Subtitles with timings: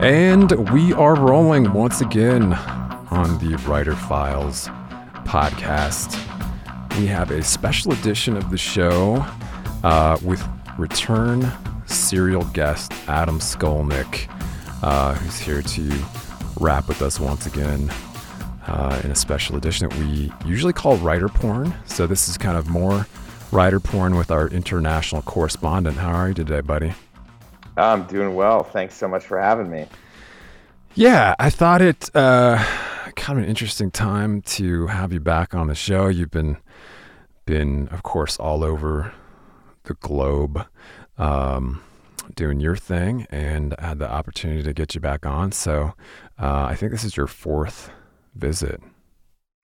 [0.00, 2.54] And we are rolling once again
[3.10, 4.68] on the Writer Files
[5.24, 6.16] podcast.
[6.98, 9.26] We have a special edition of the show
[9.82, 10.42] uh, with
[10.78, 11.50] return
[11.86, 14.30] serial guest Adam Skolnick,
[14.82, 16.04] uh, who's here to
[16.60, 17.90] rap with us once again
[18.66, 21.74] uh, in a special edition that we usually call writer porn.
[21.86, 23.06] So this is kind of more
[23.50, 25.96] writer porn with our international correspondent.
[25.96, 26.92] How are you today, buddy?
[27.76, 28.62] I'm doing well.
[28.62, 29.86] Thanks so much for having me.
[30.94, 32.62] Yeah, I thought it uh,
[33.14, 36.08] kind of an interesting time to have you back on the show.
[36.08, 36.56] You've been
[37.46, 39.12] been, of course, all over
[39.84, 40.66] the globe
[41.16, 41.82] um,
[42.34, 45.52] doing your thing, and I had the opportunity to get you back on.
[45.52, 45.94] So
[46.38, 47.90] uh, I think this is your fourth
[48.34, 48.82] visit.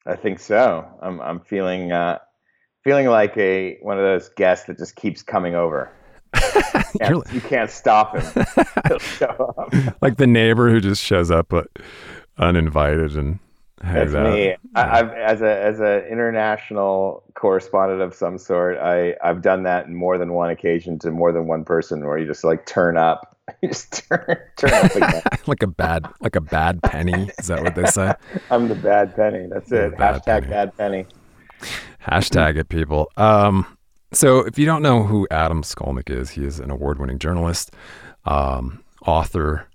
[0.06, 0.86] I think so.
[1.02, 2.18] I'm I'm feeling uh,
[2.84, 5.90] feeling like a one of those guests that just keeps coming over.
[7.00, 8.44] Can't- You're can't stop him.
[8.88, 9.72] He'll show up.
[10.00, 11.66] like the neighbor who just shows up but
[12.38, 13.38] uninvited and
[13.82, 14.32] hangs That's out.
[14.34, 14.54] me.
[14.74, 18.78] I, I've as a as an international correspondent of some sort.
[18.78, 22.18] I I've done that in more than one occasion to more than one person, where
[22.18, 23.30] you just like turn up.
[23.60, 25.22] You just turn turn up again.
[25.46, 27.28] like a bad like a bad penny.
[27.38, 28.14] Is that what they say?
[28.50, 29.46] I'm the bad penny.
[29.50, 29.98] That's it.
[29.98, 30.46] Bad Hashtag penny.
[30.46, 31.06] bad penny.
[32.06, 33.10] Hashtag it, people.
[33.16, 33.66] Um,
[34.12, 37.72] so, if you don't know who Adam Skolnick is, he is an award winning journalist,
[38.24, 39.66] um, author,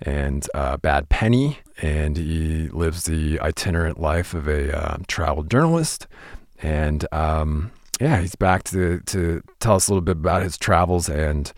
[0.00, 1.58] and uh, bad penny.
[1.80, 6.06] And he lives the itinerant life of a uh, travel journalist.
[6.62, 11.08] And um, yeah, he's back to, to tell us a little bit about his travels
[11.08, 11.52] and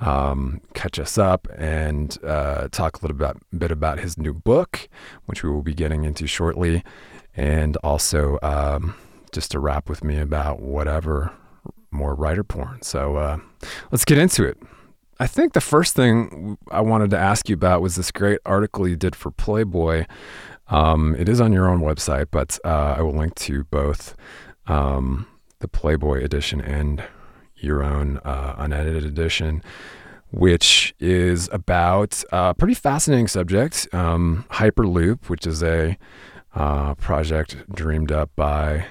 [0.00, 4.88] um, catch us up and uh, talk a little bit, bit about his new book,
[5.26, 6.82] which we will be getting into shortly.
[7.36, 8.94] And also, um,
[9.32, 11.32] just to rap with me about whatever
[11.90, 12.82] more writer porn.
[12.82, 13.38] So uh,
[13.90, 14.58] let's get into it.
[15.18, 18.88] I think the first thing I wanted to ask you about was this great article
[18.88, 20.06] you did for Playboy.
[20.68, 24.16] Um, it is on your own website, but uh, I will link to both
[24.66, 25.26] um,
[25.60, 27.04] the Playboy edition and
[27.56, 29.62] your own uh, unedited edition,
[30.32, 35.96] which is about a pretty fascinating subject um, Hyperloop, which is a
[36.54, 38.86] uh, project dreamed up by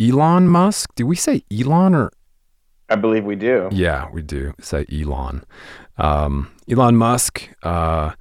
[0.00, 0.94] Elon Musk.
[0.94, 2.12] Do we say Elon or
[2.88, 3.68] I believe we do.
[3.72, 5.44] yeah, we do say Elon.
[5.98, 8.12] Um, Elon Musk, uh,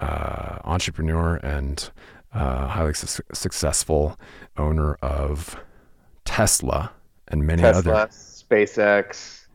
[0.00, 1.90] uh, entrepreneur and
[2.32, 4.18] uh, highly su- successful
[4.56, 5.56] owner of
[6.24, 6.92] Tesla
[7.28, 8.08] and many Tesla, other.
[8.12, 9.46] SpaceX,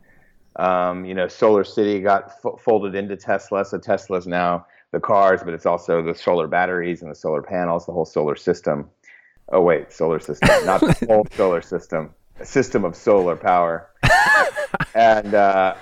[0.56, 3.64] um, you know, Solar City got fo- folded into Tesla.
[3.64, 7.86] So Tesla's now the cars, but it's also the solar batteries and the solar panels,
[7.86, 8.88] the whole solar system.
[9.52, 12.14] Oh wait, solar system, not the whole solar system.
[12.40, 13.90] A system of solar power.
[14.94, 15.74] and uh,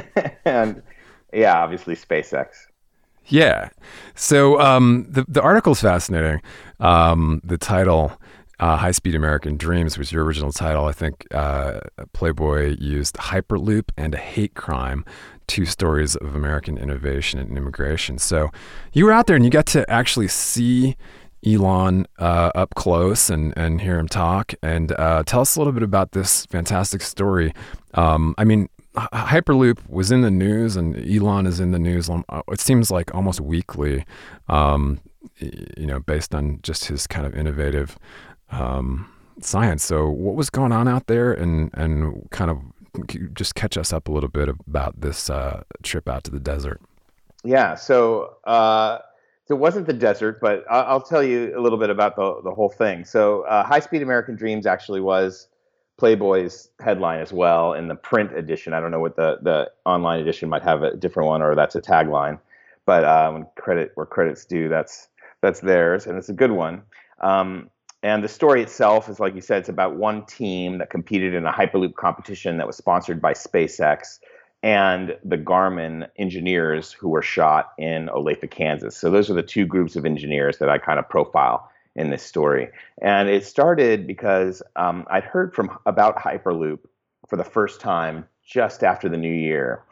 [0.46, 0.82] and
[1.32, 2.48] yeah, obviously SpaceX.
[3.26, 3.68] Yeah.
[4.14, 6.40] So um, the the article's fascinating.
[6.80, 8.18] Um, the title,
[8.58, 10.86] uh, "High Speed American Dreams," was your original title.
[10.86, 11.80] I think uh,
[12.14, 15.04] Playboy used Hyperloop and a hate crime,
[15.46, 18.16] two stories of American innovation and immigration.
[18.18, 18.50] So
[18.94, 20.96] you were out there and you got to actually see
[21.46, 24.54] Elon uh, up close and and hear him talk.
[24.62, 27.54] And uh, tell us a little bit about this fantastic story.
[27.94, 32.10] Um, I mean, Hyperloop was in the news, and Elon is in the news.
[32.10, 34.04] Uh, it seems like almost weekly,
[34.48, 35.00] um,
[35.38, 37.98] you know, based on just his kind of innovative
[38.50, 39.10] um,
[39.40, 39.84] science.
[39.84, 42.58] So, what was going on out there, and and kind of
[43.34, 46.80] just catch us up a little bit about this uh, trip out to the desert.
[47.44, 47.76] Yeah.
[47.76, 48.36] So.
[49.50, 52.40] So it wasn't the desert, but I'll, I'll, tell you a little bit about the,
[52.44, 53.04] the whole thing.
[53.04, 55.48] So, uh, High Speed American Dreams actually was
[55.98, 58.74] Playboy's headline as well in the print edition.
[58.74, 61.74] I don't know what the the online edition might have a different one or that's
[61.74, 62.38] a tagline,
[62.86, 65.08] but um, credit where credit's due, that's
[65.40, 66.82] that's theirs, and it's a good one.
[67.20, 67.70] Um,
[68.04, 71.44] and the story itself is like you said, it's about one team that competed in
[71.44, 74.20] a Hyperloop competition that was sponsored by SpaceX
[74.62, 78.96] and the Garmin engineers who were shot in Olathe, Kansas.
[78.96, 82.22] So those are the two groups of engineers that I kind of profile in this
[82.22, 82.68] story.
[83.00, 86.80] And it started because um, I'd heard from about Hyperloop
[87.28, 89.82] for the first time just after the new year.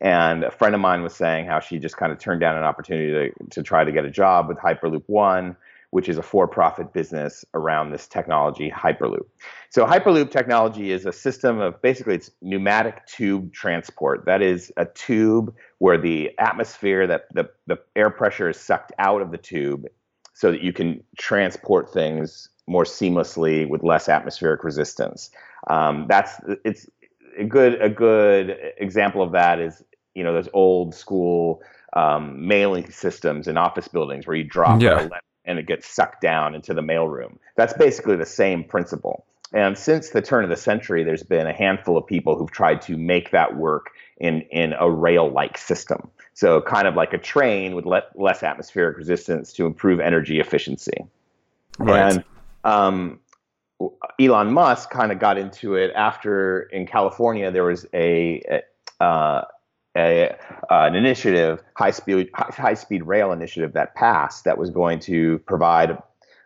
[0.00, 2.64] And a friend of mine was saying how she just kind of turned down an
[2.64, 5.56] opportunity to, to try to get a job with Hyperloop One,
[5.96, 9.24] which is a for profit business around this technology, Hyperloop.
[9.70, 14.26] So, Hyperloop technology is a system of basically it's pneumatic tube transport.
[14.26, 19.22] That is a tube where the atmosphere, that the, the air pressure is sucked out
[19.22, 19.86] of the tube
[20.34, 25.30] so that you can transport things more seamlessly with less atmospheric resistance.
[25.70, 26.34] Um, that's
[26.66, 26.90] it's
[27.38, 29.82] a good a good example of that is
[30.14, 31.62] you know those old school
[31.94, 35.08] um, mailing systems in office buildings where you drop yeah.
[35.46, 37.36] And it gets sucked down into the mailroom.
[37.56, 39.24] That's basically the same principle.
[39.52, 42.82] And since the turn of the century, there's been a handful of people who've tried
[42.82, 46.10] to make that work in in a rail-like system.
[46.34, 51.06] So kind of like a train with le- less atmospheric resistance to improve energy efficiency.
[51.78, 52.12] Right.
[52.12, 52.24] And
[52.64, 53.20] um,
[54.20, 58.62] Elon Musk kind of got into it after in California there was a,
[59.00, 59.44] a, uh,
[59.96, 60.30] a
[60.70, 65.38] uh, an initiative, high speed high speed rail initiative that passed that was going to
[65.40, 65.98] provide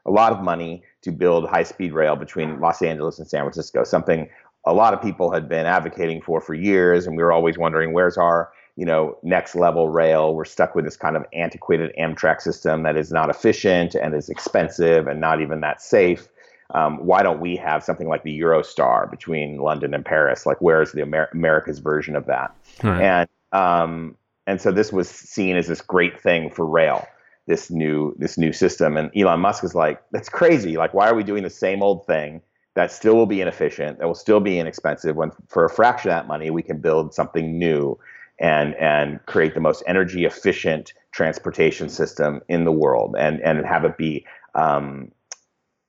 [0.07, 3.85] a lot of money to build high speed rail between Los Angeles and San Francisco.
[3.85, 4.29] Something
[4.67, 7.93] a lot of people had been advocating for for years, and we were always wondering
[7.93, 10.35] where's our you know next level rail.
[10.35, 14.29] We're stuck with this kind of antiquated Amtrak system that is not efficient and is
[14.29, 16.29] expensive and not even that safe.
[16.73, 20.47] Um, why don't we have something like the Eurostar between London and Paris?
[20.47, 22.55] Like, where's the Amer- America's version of that?
[22.85, 23.03] Right.
[23.03, 24.17] And um,
[24.47, 27.07] and so this was seen as this great thing for rail,
[27.47, 28.97] this new this new system.
[28.97, 30.77] And Elon Musk is like, that's crazy.
[30.77, 32.43] Like, why are we doing the same old thing?
[32.75, 35.17] that still will be inefficient, that will still be inexpensive.
[35.17, 37.99] When for a fraction of that money, we can build something new
[38.39, 43.85] and and create the most energy efficient transportation system in the world, and and have
[43.85, 45.11] it be, um,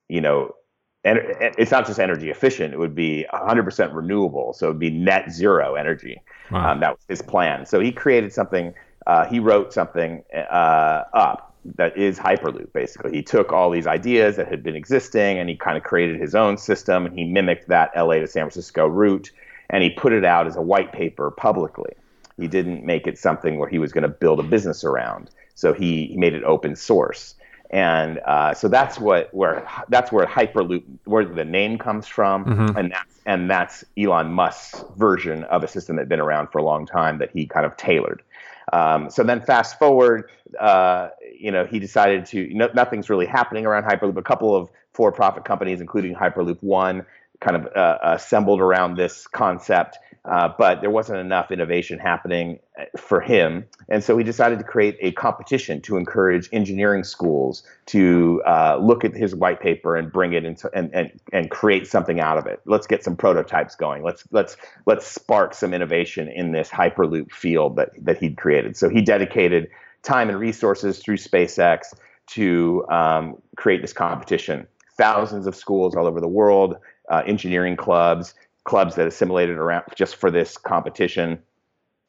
[0.09, 0.55] you know.
[1.03, 1.19] And
[1.57, 4.53] it's not just energy efficient; it would be 100% renewable.
[4.53, 6.21] So it would be net zero energy.
[6.51, 6.73] Wow.
[6.73, 7.65] Um, that was his plan.
[7.65, 8.73] So he created something.
[9.07, 13.11] Uh, he wrote something uh, up that is Hyperloop, basically.
[13.11, 16.33] He took all these ideas that had been existing and he kind of created his
[16.33, 19.31] own system and he mimicked that LA to San Francisco route
[19.69, 21.93] and he put it out as a white paper publicly.
[22.37, 25.29] He didn't make it something where he was going to build a business around.
[25.53, 27.35] So he, he made it open source.
[27.71, 32.77] And uh, so that's what where that's where Hyperloop where the name comes from, mm-hmm.
[32.77, 36.63] and that's and that's Elon Musk's version of a system that's been around for a
[36.63, 38.21] long time that he kind of tailored.
[38.73, 43.65] Um, so then fast forward, uh, you know, he decided to, no, nothing's really happening
[43.65, 44.17] around Hyperloop.
[44.17, 47.05] A couple of for-profit companies, including Hyperloop One,
[47.39, 52.83] kind of uh, assembled around this concept, uh, but there wasn't enough innovation happening uh,
[52.95, 53.65] for him.
[53.89, 59.03] And so he decided to create a competition to encourage engineering schools to uh, look
[59.03, 62.45] at his white paper and bring it into and, and, and create something out of
[62.45, 62.61] it.
[62.65, 64.03] Let's get some prototypes going.
[64.03, 68.77] Let's let's let's spark some innovation in this Hyperloop field that that he'd created.
[68.77, 69.69] So he dedicated
[70.03, 71.95] time and resources through SpaceX
[72.27, 74.67] to um, create this competition.
[74.97, 76.75] Thousands of schools all over the world,
[77.09, 78.35] uh, engineering clubs,
[78.71, 81.37] clubs that assimilated around just for this competition,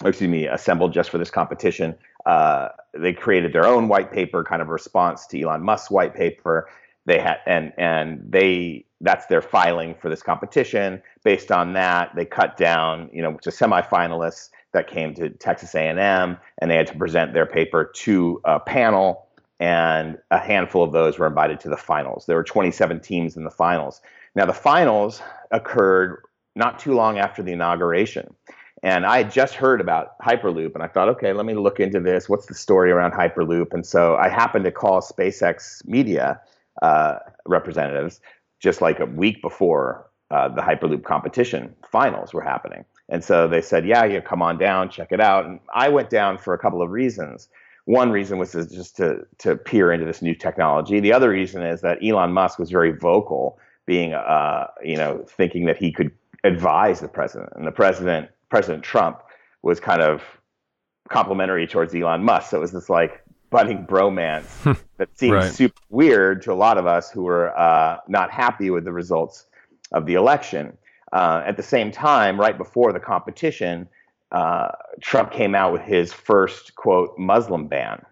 [0.05, 1.93] excuse me, assembled just for this competition.
[2.25, 6.69] Uh, they created their own white paper, kind of response to Elon Musk's white paper.
[7.05, 11.03] they had and and they that's their filing for this competition.
[11.25, 16.39] Based on that, they cut down, you know, to semifinalists that came to Texas A&M,
[16.59, 19.27] and they had to present their paper to a panel,
[19.59, 22.27] and a handful of those were invited to the finals.
[22.27, 24.01] There were 27 teams in the finals.
[24.37, 26.23] Now, the finals occurred
[26.55, 28.35] not too long after the inauguration.
[28.83, 32.01] And I had just heard about Hyperloop, and I thought, okay, let me look into
[32.01, 32.29] this.
[32.29, 33.73] What's the story around Hyperloop?
[33.73, 36.41] And so I happened to call SpaceX media
[36.83, 38.21] uh, representatives
[38.59, 42.85] just like a week before uh, the Hyperloop competition finals were happening.
[43.09, 45.45] And so they said, yeah, you come on down, check it out.
[45.45, 47.49] And I went down for a couple of reasons.
[47.85, 50.99] One reason was just to, to peer into this new technology.
[51.01, 55.67] The other reason is that Elon Musk was very vocal, being, uh, you know, thinking
[55.67, 56.13] that he could
[56.45, 57.53] advise the president.
[57.57, 59.23] And the president, President Trump,
[59.63, 60.23] was kind of
[61.09, 62.51] complimentary towards Elon Musk.
[62.51, 64.73] So it was this like budding bromance hmm.
[64.97, 65.53] that seemed right.
[65.53, 69.47] super weird to a lot of us who were uh, not happy with the results
[69.93, 70.77] of the election.
[71.13, 73.87] Uh, at the same time, right before the competition,
[74.33, 74.69] uh,
[75.01, 78.03] Trump came out with his first quote Muslim ban.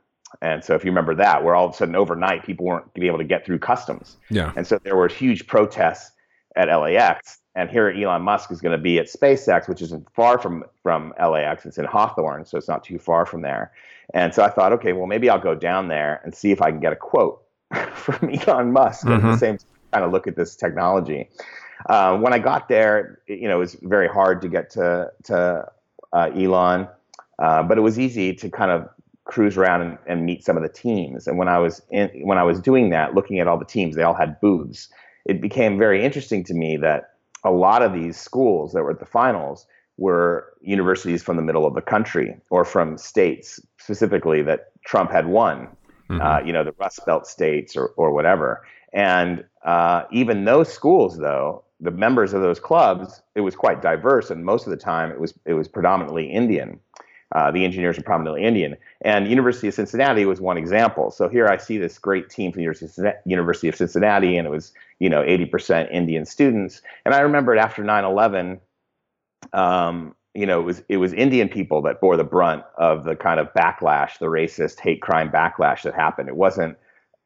[0.43, 2.95] And so, if you remember that, where all of a sudden overnight people weren't going
[2.95, 4.17] to be able to get through customs.
[4.31, 4.53] Yeah.
[4.57, 6.13] And so there were huge protests
[6.57, 7.39] at LAX.
[7.54, 11.12] And here Elon Musk is going to be at SpaceX, which isn't far from from
[11.19, 11.66] LAX.
[11.66, 13.73] It's in Hawthorne, so it's not too far from there.
[14.14, 16.71] And so I thought, okay, well, maybe I'll go down there and see if I
[16.71, 17.42] can get a quote
[17.95, 19.14] from Elon Musk mm-hmm.
[19.14, 19.37] at the mm-hmm.
[19.37, 21.28] same time, kind of look at this technology.
[21.88, 25.66] Uh, when I got there, you know, it was very hard to get to to
[26.12, 26.88] uh, Elon,
[27.38, 28.88] uh, but it was easy to kind of
[29.25, 31.28] cruise around and, and, meet some of the teams.
[31.28, 33.95] And when I was in, when I was doing that, looking at all the teams,
[33.95, 34.88] they all had booths.
[35.25, 37.10] It became very interesting to me that
[37.44, 39.66] a lot of these schools that were at the finals
[39.97, 45.26] were universities from the middle of the country or from states specifically that Trump had
[45.26, 45.68] won,
[46.09, 46.20] mm-hmm.
[46.20, 48.64] uh, you know, the Rust Belt states or, or whatever.
[48.92, 54.30] And uh, even those schools, though, the members of those clubs, it was quite diverse,
[54.30, 56.78] and most of the time it was it was predominantly Indian.
[57.33, 61.11] Uh, the engineers are prominently Indian, and University of Cincinnati was one example.
[61.11, 65.09] So here I see this great team from University of Cincinnati, and it was you
[65.09, 66.83] know 80% Indian students.
[67.05, 68.59] And I remembered after 9/11,
[69.53, 73.17] um, you know, it was it was Indian people that bore the brunt of the
[73.17, 76.29] kind of backlash, the racist hate crime backlash that happened.
[76.29, 76.77] It wasn't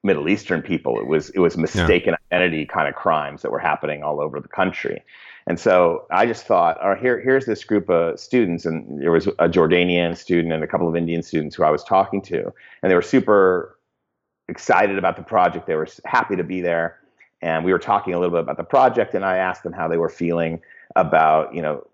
[0.03, 0.99] Middle Eastern people.
[0.99, 2.37] It was it was mistaken yeah.
[2.37, 5.03] identity kind of crimes that were happening all over the country.
[5.47, 9.13] And so I just thought, all right, here here's this group of students, and there
[9.13, 12.53] was a Jordanian student and a couple of Indian students who I was talking to,
[12.83, 13.79] and they were super
[14.49, 15.67] excited about the project.
[15.67, 16.99] They were happy to be there,
[17.43, 19.87] and we were talking a little bit about the project, and I asked them how
[19.87, 20.63] they were feeling
[20.97, 21.87] about you know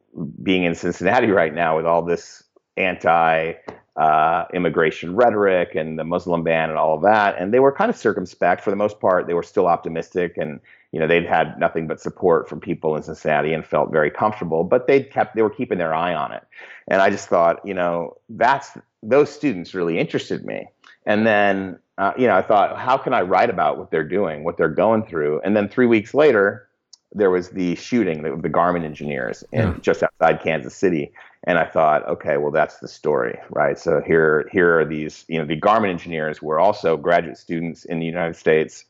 [0.42, 2.44] being in Cincinnati right now with all this
[2.76, 3.54] anti
[3.96, 7.36] uh, immigration rhetoric and the Muslim ban and all of that.
[7.38, 9.26] And they were kind of circumspect for the most part.
[9.26, 10.60] They were still optimistic and
[10.92, 14.64] you know they'd had nothing but support from people in Cincinnati and felt very comfortable.
[14.64, 16.42] But they kept they were keeping their eye on it.
[16.88, 18.70] And I just thought, you know, that's
[19.02, 20.66] those students really interested me.
[21.06, 24.44] And then uh, you know I thought, how can I write about what they're doing,
[24.44, 25.40] what they're going through?
[25.44, 26.68] And then three weeks later,
[27.12, 29.76] there was the shooting of the Garmin engineers in yeah.
[29.80, 31.12] just outside Kansas City,
[31.44, 33.78] and I thought, okay, well that's the story, right?
[33.78, 38.00] So here here are these, you know, the Garmin engineers were also graduate students in
[38.00, 38.84] the United States,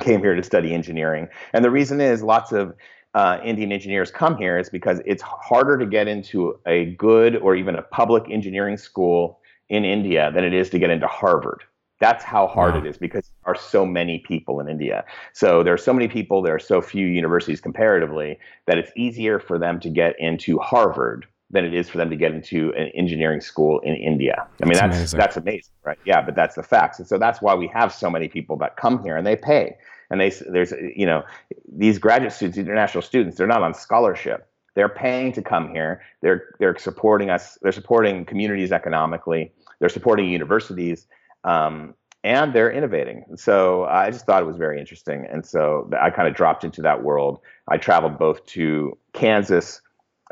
[0.00, 2.74] came here to study engineering, and the reason is lots of
[3.14, 7.54] uh, Indian engineers come here is because it's harder to get into a good or
[7.54, 11.62] even a public engineering school in India than it is to get into Harvard
[12.02, 12.80] that's how hard wow.
[12.80, 15.04] it is because there are so many people in India.
[15.34, 19.38] So there are so many people, there are so few universities comparatively, that it's easier
[19.38, 22.88] for them to get into Harvard than it is for them to get into an
[22.94, 24.46] engineering school in India.
[24.62, 25.98] I mean, that's that's amazing, that's amazing right?
[26.04, 26.98] Yeah, but that's the facts.
[26.98, 29.76] And so that's why we have so many people that come here and they pay.
[30.10, 31.22] And they there's you know
[31.70, 34.48] these graduate students, international students, they're not on scholarship.
[34.74, 36.02] They're paying to come here.
[36.20, 37.58] They're they're supporting us.
[37.62, 39.52] They're supporting communities economically.
[39.78, 41.06] They're supporting universities
[41.44, 41.94] um,
[42.24, 43.24] and they're innovating.
[43.36, 45.26] So I just thought it was very interesting.
[45.30, 47.40] And so I kind of dropped into that world.
[47.68, 49.80] I traveled both to Kansas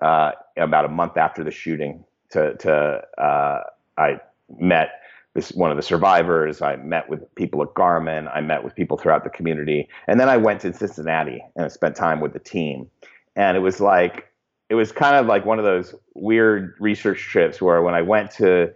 [0.01, 3.63] uh, about a month after the shooting to, to uh,
[3.97, 4.21] I
[4.59, 5.01] met
[5.35, 6.61] this one of the survivors.
[6.61, 8.31] I met with people at Garmin.
[8.35, 9.89] I met with people throughout the community.
[10.09, 12.91] And then I went to Cincinnati and I spent time with the team.
[13.37, 14.27] And it was like,
[14.69, 18.31] it was kind of like one of those weird research trips where when I went
[18.33, 18.73] to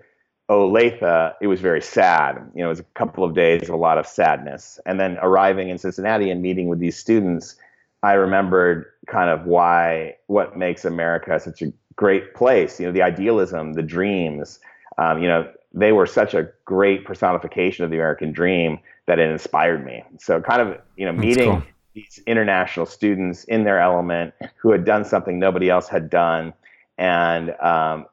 [0.50, 2.36] Olathe, it was very sad.
[2.54, 4.78] You know, it was a couple of days of a lot of sadness.
[4.86, 7.56] And then arriving in Cincinnati and meeting with these students,
[8.04, 12.78] I remembered kind of why, what makes America such a great place.
[12.78, 14.60] You know, the idealism, the dreams,
[14.98, 19.30] um, you know, they were such a great personification of the American dream that it
[19.30, 20.04] inspired me.
[20.18, 21.62] So kind of, you know, meeting cool.
[21.94, 26.52] these international students in their element who had done something nobody else had done.
[26.98, 28.04] And um,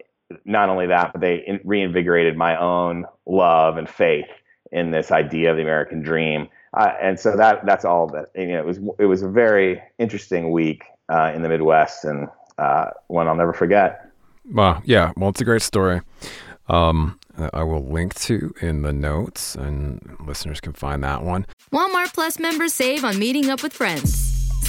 [0.45, 4.29] not only that, but they in- reinvigorated my own love and faith
[4.71, 6.47] in this idea of the American dream.
[6.73, 8.59] Uh, and so that that's all that you know.
[8.59, 13.27] It was it was a very interesting week uh, in the Midwest and uh, one
[13.27, 14.09] I'll never forget.
[14.49, 15.11] Wow, yeah.
[15.17, 16.01] Well, it's a great story.
[16.67, 17.19] Um,
[17.53, 21.45] I will link to in the notes, and listeners can find that one.
[21.71, 24.30] Walmart Plus members save on meeting up with friends.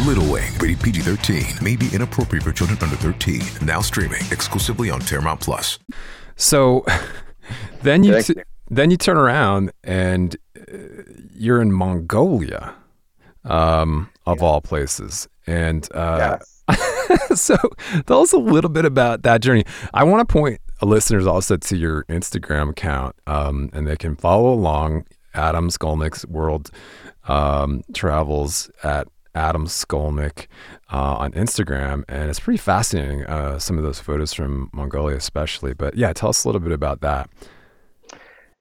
[0.00, 3.40] Little Wing, rated PG 13, may be inappropriate for children under 13.
[3.62, 5.78] Now streaming exclusively on Paramount Plus.
[6.36, 6.84] So
[7.82, 8.34] then you, t-
[8.68, 10.76] then you turn around and uh,
[11.32, 12.74] you're in Mongolia,
[13.44, 14.46] um, of yeah.
[14.46, 15.28] all places.
[15.46, 17.40] And uh, yes.
[17.40, 17.56] so
[18.06, 19.64] tell us a little bit about that journey.
[19.94, 24.52] I want to point listeners also to your Instagram account, um, and they can follow
[24.52, 26.70] along Adam Skolnick's World
[27.26, 30.46] um, Travels at Adam Skolnick
[30.92, 33.24] uh, on Instagram, and it's pretty fascinating.
[33.24, 35.74] Uh, some of those photos from Mongolia, especially.
[35.74, 37.28] But yeah, tell us a little bit about that.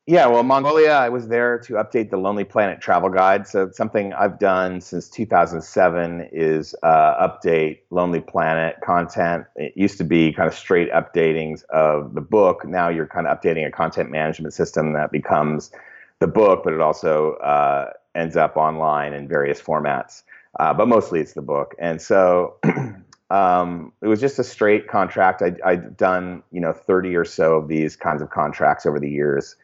[0.06, 3.48] Yeah, well, Mongolia, I was there to update the Lonely Planet travel guide.
[3.48, 9.46] So something I've done since 2007 is uh, update Lonely Planet content.
[9.56, 12.66] It used to be kind of straight updatings of the book.
[12.66, 15.72] Now you're kind of updating a content management system that becomes
[16.20, 20.24] the book, but it also uh, ends up online in various formats
[20.60, 21.76] uh, but mostly it's the book.
[21.80, 22.58] And so
[23.30, 25.42] um, it was just a straight contract.
[25.42, 29.10] I, I'd done you know 30 or so of these kinds of contracts over the
[29.10, 29.56] years,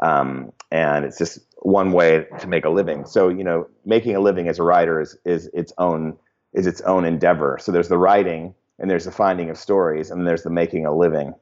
[0.00, 3.04] um, and it's just one way to make a living.
[3.04, 6.16] So you know, making a living as a writer is is its own
[6.52, 7.58] is its own endeavor.
[7.60, 10.94] So there's the writing, and there's the finding of stories, and there's the making a
[10.94, 11.34] living.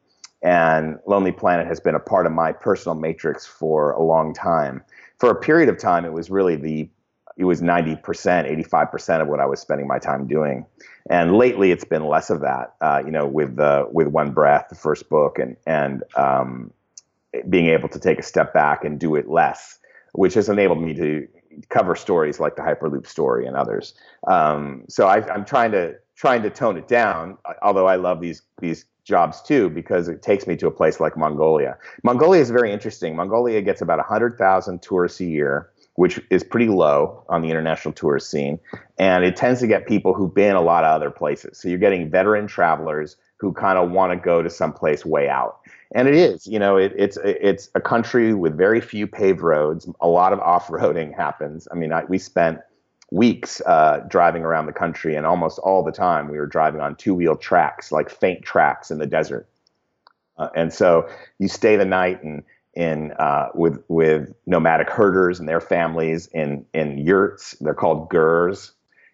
[0.43, 4.83] And Lonely Planet has been a part of my personal matrix for a long time.
[5.19, 6.89] For a period of time, it was really the
[7.37, 10.67] it was 90%, 85% of what I was spending my time doing.
[11.09, 14.67] And lately it's been less of that, uh, you know, with, the with One Breath,
[14.69, 16.73] the first book, and, and um,
[17.49, 19.79] being able to take a step back and do it less,
[20.13, 21.29] which has enabled me to
[21.69, 23.95] cover stories like the Hyperloop story and others.
[24.27, 28.43] Um, so I, I'm trying to trying to tone it down, although I love these
[28.61, 31.79] these jobs too because it takes me to a place like Mongolia.
[32.03, 33.17] Mongolia is very interesting.
[33.17, 38.31] Mongolia gets about 100,000 tourists a year which is pretty low on the international tourist
[38.31, 38.59] scene.
[38.99, 41.59] And it tends to get people who've been a lot of other places.
[41.59, 45.29] So you're getting veteran travelers who kind of want to go to some place way
[45.29, 45.59] out.
[45.95, 49.91] And it is, you know, it, it's it's a country with very few paved roads.
[50.01, 51.69] A lot of off-roading happens.
[51.71, 52.61] I mean, I, we spent
[53.11, 56.97] weeks uh, driving around the country, and almost all the time we were driving on
[56.97, 59.47] two-wheel tracks, like faint tracks in the desert.
[60.39, 61.07] Uh, and so
[61.39, 62.43] you stay the night and
[62.75, 67.57] in uh, with with nomadic herders and their families in in yurts.
[67.61, 68.73] They're called gers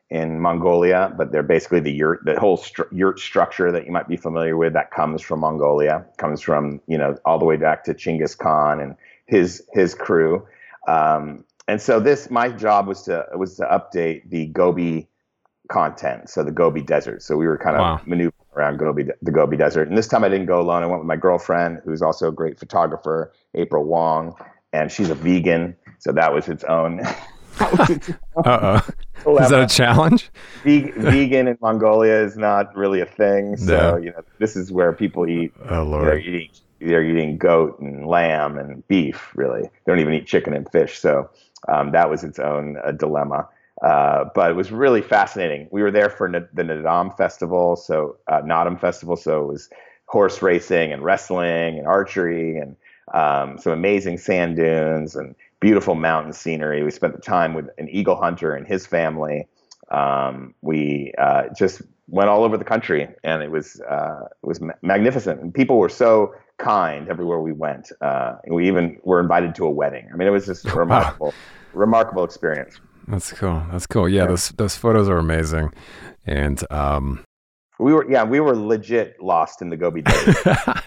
[0.09, 4.07] in Mongolia, but they're basically the yurt, the whole stru- yurt structure that you might
[4.07, 7.85] be familiar with that comes from Mongolia, comes from you know all the way back
[7.85, 8.95] to Chinggis Khan and
[9.27, 10.47] his his crew.
[10.87, 15.09] Um, and so this my job was to was to update the Gobi
[15.69, 17.23] content, so the Gobi Desert.
[17.23, 18.01] So we were kind of wow.
[18.07, 19.89] maneuvering around Gobi, the Gobi Desert.
[19.89, 20.83] And this time I didn't go alone.
[20.83, 24.35] I went with my girlfriend, who's also a great photographer, April Wong,
[24.73, 25.77] and she's a vegan.
[25.99, 27.01] So that was its own.
[27.61, 28.81] uh
[29.25, 29.39] oh.
[29.39, 30.31] Is that a challenge?
[30.65, 33.57] vegan in Mongolia is not really a thing.
[33.57, 33.97] So, no.
[33.97, 35.53] you know, this is where people eat.
[35.69, 36.07] Oh, Lord.
[36.07, 39.63] They're eating, they're eating goat and lamb and beef, really.
[39.63, 40.99] They don't even eat chicken and fish.
[40.99, 41.31] So
[41.69, 43.49] um, that was its own uh, dilemma.
[43.83, 45.69] Uh, but it was really fascinating.
[45.71, 49.69] We were there for N- the Naadam Festival, so uh, Naadam Festival, so it was
[50.07, 52.77] horse racing and wrestling and archery and
[53.13, 56.83] um, some amazing sand dunes and beautiful mountain scenery.
[56.83, 59.47] We spent the time with an eagle hunter and his family,
[59.91, 64.61] Um, we uh, just went all over the country, and it was uh, it was
[64.61, 65.41] ma- magnificent.
[65.41, 67.93] And people were so kind everywhere we went.
[68.01, 70.09] Uh, and we even were invited to a wedding.
[70.13, 71.39] I mean, it was just a remarkable,
[71.73, 72.81] remarkable experience.
[73.09, 73.63] That's cool.
[73.71, 74.09] That's cool.
[74.09, 75.73] Yeah, those those photos are amazing,
[76.27, 77.25] and um,
[77.79, 80.37] We were yeah, we were legit lost in the Gobi Desert.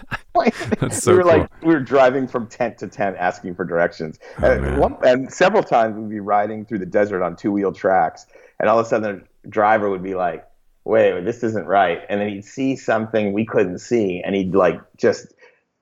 [0.80, 1.32] that's so we were cool.
[1.32, 4.18] like we were driving from tent to tent asking for directions.
[4.42, 7.72] Oh, and, one, and several times we'd be riding through the desert on two wheel
[7.72, 8.26] tracks,
[8.58, 10.44] and all of a sudden the driver would be like,
[10.84, 14.80] "Wait, this isn't right," and then he'd see something we couldn't see, and he'd like
[14.96, 15.32] just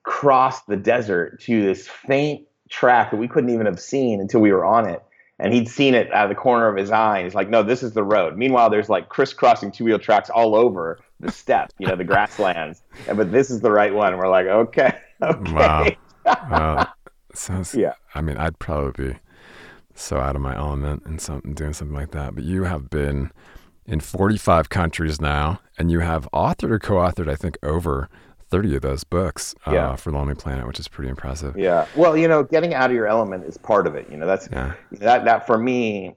[0.03, 4.51] cross the desert to this faint track that we couldn't even have seen until we
[4.51, 5.03] were on it.
[5.39, 7.17] And he'd seen it out of the corner of his eye.
[7.19, 8.37] And he's like, no, this is the road.
[8.37, 12.81] Meanwhile, there's like crisscrossing two wheel tracks all over the steppe, you know, the grasslands.
[13.07, 14.17] And, but this is the right one.
[14.17, 15.53] We're like, okay, okay.
[15.53, 15.87] Wow.
[16.25, 16.87] Wow.
[17.33, 17.93] Sounds, Yeah.
[18.13, 19.19] I mean, I'd probably be
[19.95, 22.35] so out of my element and something doing something like that.
[22.35, 23.31] But you have been
[23.85, 28.09] in 45 countries now, and you have authored or co-authored, I think, over
[28.49, 29.95] 30 of those books uh, Yeah.
[29.95, 31.55] for Lonely Planet, which is pretty impressive.
[31.57, 31.85] Yeah.
[31.95, 34.09] Well, you know, getting out of your element is part of it.
[34.09, 34.73] You know, that's Yeah.
[34.93, 36.15] that that for me,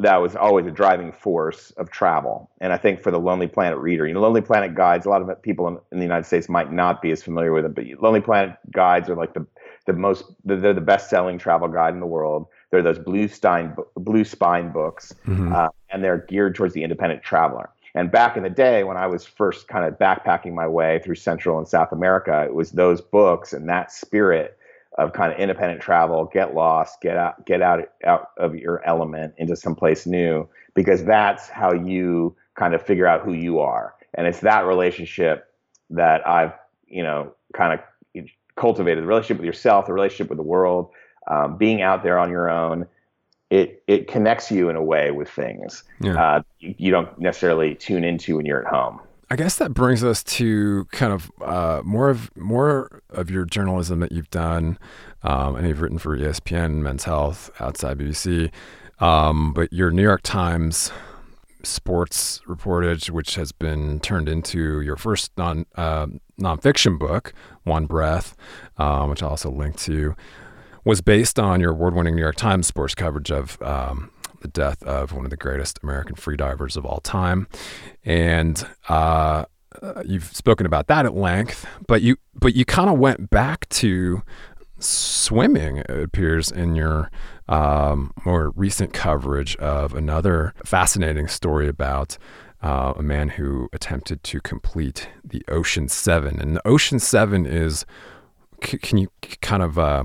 [0.00, 2.50] that was always a driving force of travel.
[2.60, 5.22] And I think for the Lonely Planet reader, you know, Lonely Planet guides, a lot
[5.22, 7.84] of people in, in the United States might not be as familiar with it, but
[8.02, 9.46] Lonely Planet guides are like the
[9.86, 12.46] the most they're the best selling travel guide in the world.
[12.70, 17.68] They're those blue spine blue spine books, uh, and they're geared towards the independent traveler.
[17.94, 21.14] And back in the day, when I was first kind of backpacking my way through
[21.14, 24.58] Central and South America, it was those books and that spirit
[24.98, 29.34] of kind of independent travel, get lost, get out, get out, out of your element
[29.38, 33.94] into someplace new, because that's how you kind of figure out who you are.
[34.14, 35.52] And it's that relationship
[35.90, 36.52] that I've,
[36.86, 37.80] you know, kind of
[38.56, 40.90] cultivated the relationship with yourself, the relationship with the world,
[41.28, 42.86] um, being out there on your own.
[43.54, 46.20] It, it connects you in a way with things Yeah.
[46.22, 49.00] uh, you, you don't necessarily tune into when you're at home.
[49.30, 54.00] I guess that brings us to kind of uh, more of more of your journalism
[54.00, 54.78] that you've done,
[55.22, 58.50] um, and you've written for ESPN, Men's Health, Outside BBC,
[59.00, 60.92] um, but your New York Times
[61.62, 66.06] sports reportage, which has been turned into your first non uh,
[66.40, 67.32] nonfiction book,
[67.64, 68.36] One Breath,
[68.78, 70.14] um, which I also linked to,
[70.84, 75.12] was based on your award-winning New York Times sports coverage of um, the death of
[75.12, 77.48] one of the greatest American freedivers of all time,
[78.04, 79.44] and uh,
[80.04, 81.66] you've spoken about that at length.
[81.86, 84.22] But you but you kind of went back to
[84.78, 85.78] swimming.
[85.78, 87.10] It appears in your
[87.48, 92.18] um, more recent coverage of another fascinating story about.
[92.62, 97.84] Uh, a man who attempted to complete the Ocean Seven, and the Ocean Seven is.
[98.64, 99.08] C- can you
[99.42, 100.04] kind of uh,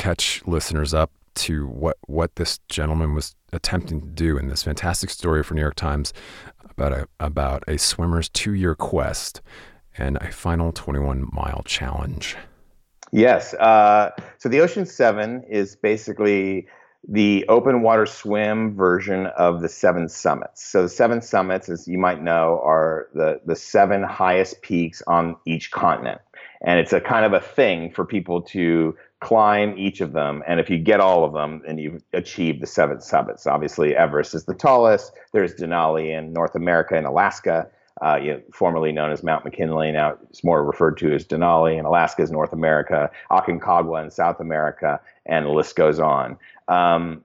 [0.00, 5.10] catch listeners up to what what this gentleman was attempting to do in this fantastic
[5.10, 6.14] story for New York Times
[6.70, 9.42] about a about a swimmer's two year quest
[9.98, 12.34] and a final 21 mile challenge.
[13.12, 13.52] Yes.
[13.54, 16.66] Uh, so the Ocean Seven is basically
[17.06, 20.64] the open water swim version of the Seven Summits.
[20.64, 25.36] So the Seven Summits, as you might know, are the the seven highest peaks on
[25.44, 26.22] each continent,
[26.64, 30.42] and it's a kind of a thing for people to climb each of them.
[30.46, 33.46] And if you get all of them, then you've achieved the seven summits.
[33.46, 35.12] Obviously, Everest is the tallest.
[35.32, 39.92] There's Denali in North America and Alaska uh, you know, formerly known as Mount McKinley.
[39.92, 44.40] Now it's more referred to as Denali, and Alaska is North America, Aconcagua in South
[44.40, 46.38] America, and the list goes on.
[46.68, 47.24] Um,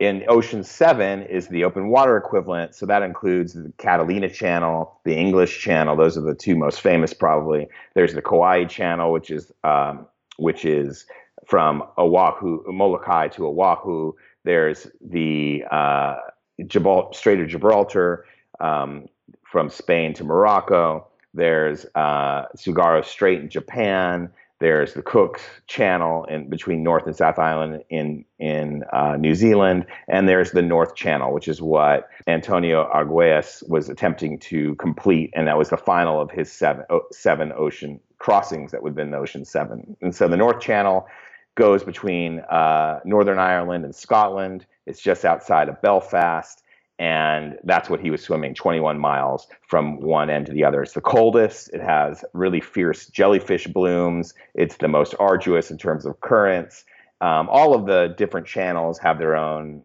[0.00, 5.16] in Ocean 7 is the open water equivalent, so that includes the Catalina Channel, the
[5.16, 5.96] English Channel.
[5.96, 7.68] Those are the two most famous, probably.
[7.94, 11.06] There's the Ka'iwi Channel, which is um, which is
[11.46, 14.12] from Oahu, Molokai to Oahu.
[14.44, 16.16] There's the uh,
[16.62, 18.26] Gibral- Strait of Gibraltar.
[18.60, 19.08] Um,
[19.54, 21.06] from Spain to Morocco.
[21.32, 24.30] There's uh, Tsugaru Strait in Japan.
[24.58, 29.86] There's the Cook Channel in between North and South Island in in uh, New Zealand,
[30.08, 35.46] and there's the North Channel, which is what Antonio Arguelles was attempting to complete, and
[35.46, 39.14] that was the final of his seven o- seven ocean crossings that would have been
[39.14, 39.96] Ocean Seven.
[40.02, 41.06] And so the North Channel
[41.54, 44.66] goes between uh, Northern Ireland and Scotland.
[44.86, 46.64] It's just outside of Belfast
[46.98, 50.82] and that's what he was swimming 21 miles from one end to the other.
[50.82, 51.70] It's the coldest.
[51.72, 54.34] It has really fierce jellyfish blooms.
[54.54, 56.84] It's the most arduous in terms of currents.
[57.20, 59.82] Um, all of the different channels have their own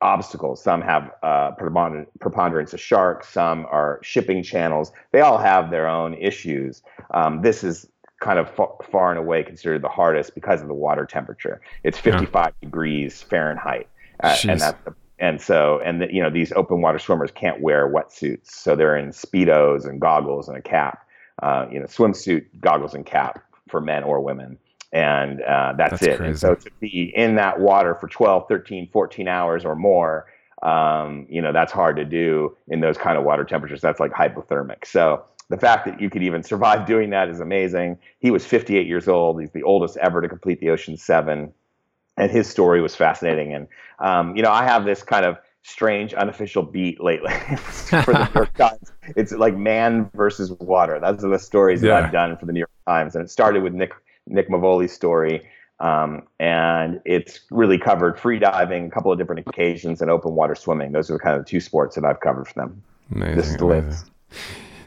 [0.00, 0.62] obstacles.
[0.62, 3.28] Some have uh, preponderance, of sharks.
[3.30, 4.92] Some are shipping channels.
[5.10, 6.82] They all have their own issues.
[7.12, 7.88] Um, this is
[8.24, 11.60] kind of far, far and away considered the hardest because of the water temperature.
[11.82, 13.88] It's 55 degrees Fahrenheit,
[14.20, 17.60] uh, and that's the and so and the, you know these open water swimmers can't
[17.60, 21.06] wear wetsuits, so they're in speedos and goggles and a cap,
[21.42, 24.58] uh, you know, swimsuit, goggles and cap for men or women,
[24.92, 26.16] and uh, that's, That's it.
[26.16, 26.30] crazy.
[26.30, 30.26] And so to be in that water for 12, 13, 14 hours or more,
[30.62, 33.80] um, you know, that's hard to do in those kind of water temperatures.
[33.80, 34.86] That's like hypothermic.
[34.86, 37.98] So the fact that you could even survive doing that is amazing.
[38.18, 39.40] He was 58 years old.
[39.40, 41.52] He's the oldest ever to complete the Ocean Seven,
[42.16, 43.54] and his story was fascinating.
[43.54, 48.24] And um, you know, I have this kind of strange unofficial beat lately for the
[48.34, 48.92] New York Times.
[49.16, 51.00] It's like man versus water.
[51.00, 51.88] Those are the stories Yeah.
[52.00, 53.92] that I've done for the New York Times, and it started with Nick
[54.26, 55.46] Nick Mevoli's story.
[55.80, 60.54] Um, and it's really covered free diving, a couple of different occasions, and open water
[60.54, 60.92] swimming.
[60.92, 62.82] Those are kind of the two sports that I've covered for them.
[63.14, 63.36] Amazing.
[63.36, 64.10] This is the list.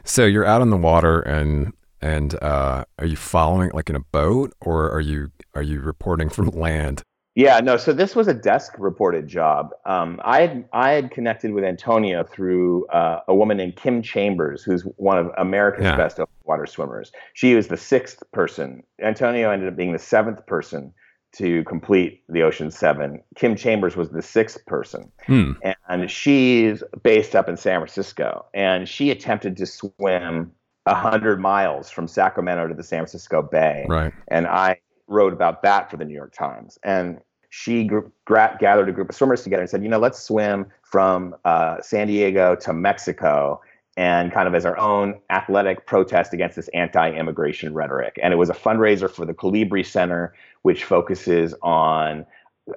[0.08, 4.00] So you're out on the water and and uh, are you following like in a
[4.00, 7.02] boat or are you are you reporting from land?
[7.34, 7.76] Yeah, no.
[7.76, 9.70] So this was a desk reported job.
[9.84, 14.62] Um, I had I had connected with Antonio through uh, a woman named Kim Chambers,
[14.62, 15.96] who's one of America's Yeah.
[15.96, 17.12] best water swimmers.
[17.34, 18.82] She was the sixth person.
[19.02, 20.94] Antonio ended up being the seventh person
[21.32, 23.22] to complete the Ocean Seven.
[23.36, 25.52] Kim Chambers was the sixth person, Hmm.
[25.88, 28.46] and she's based up in San Francisco.
[28.54, 30.52] And she attempted to swim
[30.86, 34.10] hundred miles from Sacramento to the San Francisco Bay Right.
[34.28, 36.78] and I wrote about that for the New York Times.
[36.82, 40.18] And she gr- gra- gathered a group of swimmers together and said, you know, let's
[40.18, 43.60] swim from uh, San Diego to Mexico
[43.98, 48.16] and kind of as our own athletic protest against this anti-immigration rhetoric.
[48.22, 50.32] And it was a fundraiser for the Colibri Center,
[50.62, 52.24] which focuses on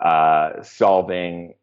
[0.01, 1.53] uh, solving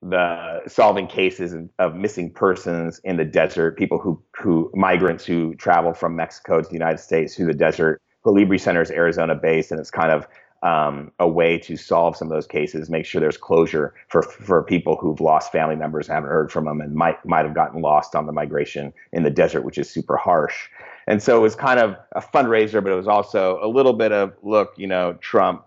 [0.00, 5.92] the solving cases of missing persons in the desert, people who who migrants who travel
[5.92, 8.00] from Mexico to the United States through the desert.
[8.24, 10.28] Colibri Center is Arizona based, and it's kind of
[10.62, 14.62] um, a way to solve some of those cases, make sure there's closure for for
[14.62, 17.80] people who've lost family members, and haven't heard from them, and might might have gotten
[17.80, 20.68] lost on the migration in the desert, which is super harsh.
[21.06, 24.12] And so it was kind of a fundraiser, but it was also a little bit
[24.12, 25.64] of look, you know, Trump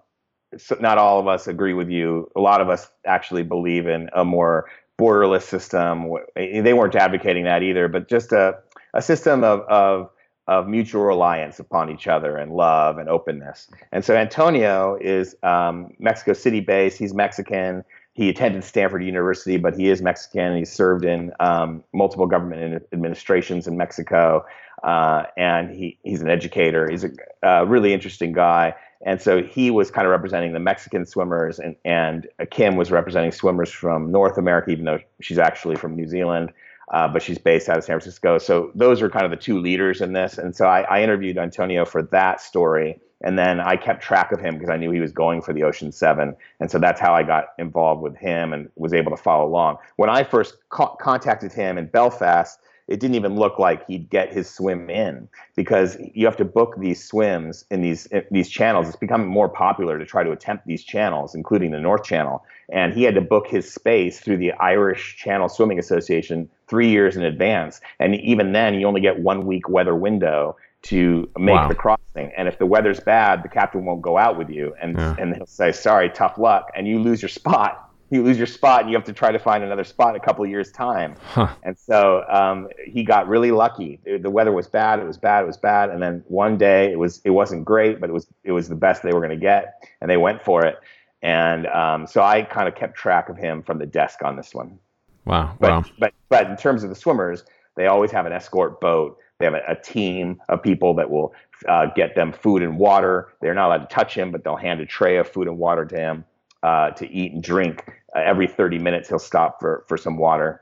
[0.80, 2.30] not all of us agree with you.
[2.36, 6.12] A lot of us actually believe in a more borderless system.
[6.36, 8.58] They weren't advocating that either, but just a,
[8.94, 10.10] a system of, of,
[10.48, 13.70] of mutual reliance upon each other and love and openness.
[13.92, 16.98] And so Antonio is um, Mexico City based.
[16.98, 17.84] He's Mexican.
[18.14, 20.58] He attended Stanford University, but he is Mexican.
[20.58, 24.46] He served in um, multiple government administrations in Mexico,
[24.84, 26.90] uh, and he, he's an educator.
[26.90, 27.06] He's
[27.44, 28.76] a really interesting guy.
[29.04, 33.32] And so he was kind of representing the Mexican swimmers, and, and Kim was representing
[33.32, 36.52] swimmers from North America, even though she's actually from New Zealand,
[36.92, 38.38] uh, but she's based out of San Francisco.
[38.38, 40.38] So those are kind of the two leaders in this.
[40.38, 43.00] And so I, I interviewed Antonio for that story.
[43.24, 45.64] And then I kept track of him because I knew he was going for the
[45.64, 46.36] Ocean Seven.
[46.60, 49.78] And so that's how I got involved with him and was able to follow along.
[49.96, 54.34] When I first co- contacted him in Belfast, it didn't even look like he'd get
[54.34, 58.88] his swim in because you have to book these swims in these in these channels.
[58.88, 62.44] It's becoming more popular to try to attempt these channels, including the North Channel.
[62.70, 67.16] And he had to book his space through the Irish Channel Swimming Association three years
[67.18, 67.82] in advance.
[68.00, 71.68] And even then, you only get one week weather window to make Wow.
[71.68, 72.32] the crossing.
[72.36, 75.16] And if the weather's bad, the captain won't go out with you, and Yeah.
[75.20, 77.91] and he'll say, "Sorry, tough luck," and you lose your spot.
[78.12, 80.24] You lose your spot, and you have to try to find another spot in a
[80.24, 81.16] couple of years' time.
[81.24, 81.48] Huh.
[81.64, 84.00] And so um, he got really lucky.
[84.04, 85.00] The the weather was bad.
[85.00, 85.44] It was bad.
[85.44, 85.90] It was bad.
[85.90, 88.76] And then one day it was it wasn't great, but it was it was the
[88.76, 90.78] best they were going to get, and they went for it.
[91.22, 94.54] And um, so I kind of kept track of him from the desk on this
[94.54, 94.78] one.
[95.26, 95.56] Wow.
[95.60, 95.84] But Wow.
[96.00, 97.46] but but in terms of the swimmers,
[97.76, 99.18] they always have an escort boat.
[99.40, 101.34] They have a, a team of people that will
[101.68, 103.30] uh, get them food and water.
[103.40, 105.86] They're not allowed to touch him, but they'll hand a tray of food and water
[105.86, 106.26] to him
[106.64, 107.86] uh, to eat and drink.
[108.16, 110.62] Uh, every 30 minutes, he'll stop for for some water,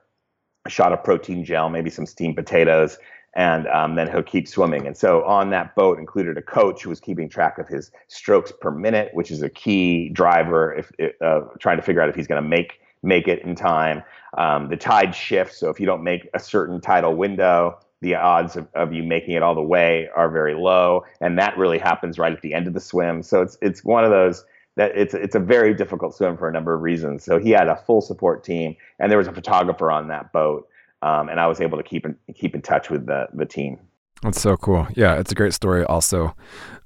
[0.66, 2.98] a shot of protein gel, maybe some steamed potatoes,
[3.36, 4.88] and um, then he'll keep swimming.
[4.88, 8.52] And so on that boat included a coach who was keeping track of his strokes
[8.60, 12.28] per minute, which is a key driver if uh, trying to figure out if he's
[12.28, 14.04] going to make make it in time.
[14.38, 18.56] Um, the tide shifts, so if you don't make a certain tidal window, the odds
[18.56, 22.18] of, of you making it all the way are very low, and that really happens
[22.18, 23.24] right at the end of the swim.
[23.24, 24.46] So it's it's one of those
[24.80, 27.26] that it's it's a very difficult swim for a number of reasons.
[27.26, 30.70] So he had a full support team, and there was a photographer on that boat,
[31.02, 33.78] um, and I was able to keep in, keep in touch with the the team.
[34.24, 34.88] That's so cool.
[34.96, 35.84] Yeah, it's a great story.
[35.84, 36.34] Also,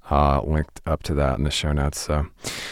[0.09, 1.99] uh, linked up to that in the show notes.
[1.99, 2.25] So,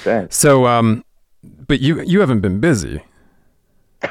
[0.03, 0.35] Thanks.
[0.35, 1.05] so, um,
[1.43, 3.03] but you you haven't been busy.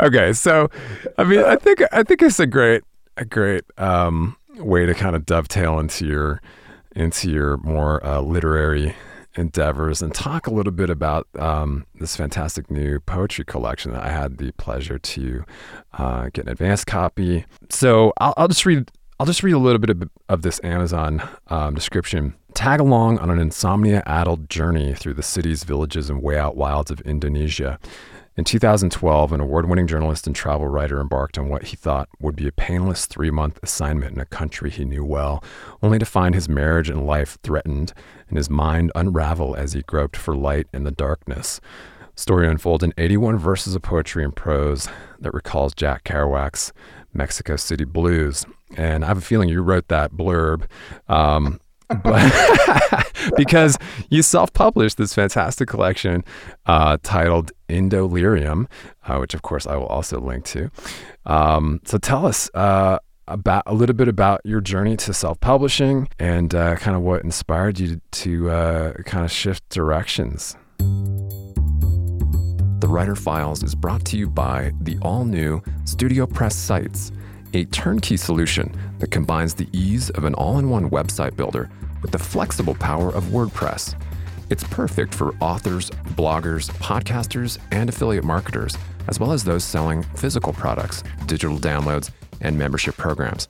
[0.00, 0.70] okay, so
[1.18, 2.82] I mean, I think I think it's a great
[3.18, 6.40] a great um, way to kind of dovetail into your
[6.94, 8.94] into your more uh, literary
[9.34, 14.10] endeavors and talk a little bit about um, this fantastic new poetry collection that I
[14.10, 15.44] had the pleasure to
[15.94, 17.46] uh, get an advance copy.
[17.70, 18.90] So I'll, I'll, just read.
[19.18, 22.34] I'll just read a little bit of, of this Amazon um, description.
[22.54, 27.00] Tag along on an insomnia-addled journey through the cities, villages, and way out wilds of
[27.00, 27.78] Indonesia.
[28.34, 32.34] In 2012, an award winning journalist and travel writer embarked on what he thought would
[32.34, 35.44] be a painless three month assignment in a country he knew well,
[35.82, 37.92] only to find his marriage and life threatened
[38.30, 41.60] and his mind unravel as he groped for light in the darkness.
[42.16, 44.88] Story unfolds in 81 verses of poetry and prose
[45.20, 46.72] that recalls Jack Kerouac's
[47.12, 48.46] Mexico City Blues.
[48.78, 50.64] And I have a feeling you wrote that blurb
[51.06, 51.60] um,
[52.02, 53.76] but because
[54.10, 56.24] you self-published this fantastic collection
[56.66, 58.66] uh, titled Indolirium,
[59.06, 60.70] uh, which of course I will also link to.
[61.26, 66.54] Um, so tell us uh, about a little bit about your journey to self-publishing and
[66.54, 70.56] uh, kind of what inspired you to uh, kind of shift directions.
[72.80, 77.12] The Writer Files is brought to you by the all-new StudioPress Sites
[77.54, 81.70] a turnkey solution that combines the ease of an all in one website builder
[82.02, 83.94] with the flexible power of WordPress.
[84.50, 88.76] It's perfect for authors, bloggers, podcasters, and affiliate marketers,
[89.08, 92.10] as well as those selling physical products, digital downloads,
[92.42, 93.48] and membership programs.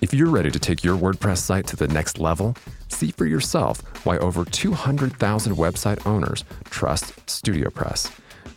[0.00, 2.56] If you're ready to take your WordPress site to the next level,
[2.88, 8.10] see for yourself why over 200,000 website owners trust StudioPress.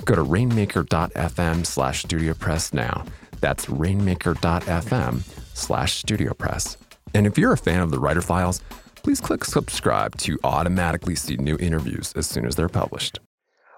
[0.05, 3.05] Go to rainmaker.fm slash StudioPress now.
[3.41, 5.21] That's rainmaker.fm
[5.53, 6.77] slash StudioPress.
[7.13, 8.61] And if you're a fan of the Writer Files,
[9.03, 13.19] please click subscribe to automatically see new interviews as soon as they're published.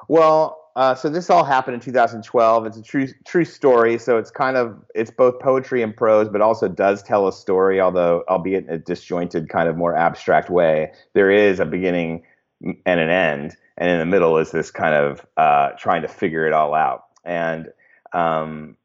[0.07, 2.65] Well, uh, so this all happened in 2012.
[2.65, 3.97] It's a true true story.
[3.97, 7.79] So it's kind of it's both poetry and prose, but also does tell a story,
[7.79, 10.91] although albeit in a disjointed, kind of more abstract way.
[11.13, 12.23] There is a beginning
[12.61, 16.45] and an end, and in the middle is this kind of uh, trying to figure
[16.45, 17.05] it all out.
[17.23, 17.69] And
[18.11, 18.75] um,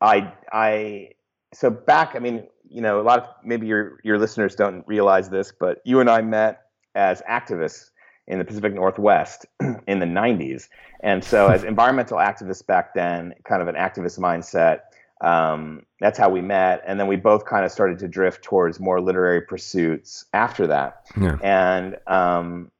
[0.00, 1.10] I I
[1.54, 2.16] so back.
[2.16, 5.80] I mean, you know, a lot of maybe your your listeners don't realize this, but
[5.84, 6.62] you and I met
[6.94, 7.90] as activists
[8.26, 9.46] in the Pacific Northwest
[9.86, 10.68] in the 90s.
[11.00, 14.80] And so, as environmental activists back then, kind of an activist mindset,
[15.20, 16.82] um, that's how we met.
[16.86, 21.06] And then we both kind of started to drift towards more literary pursuits after that.
[21.20, 21.36] Yeah.
[21.42, 22.70] And, um,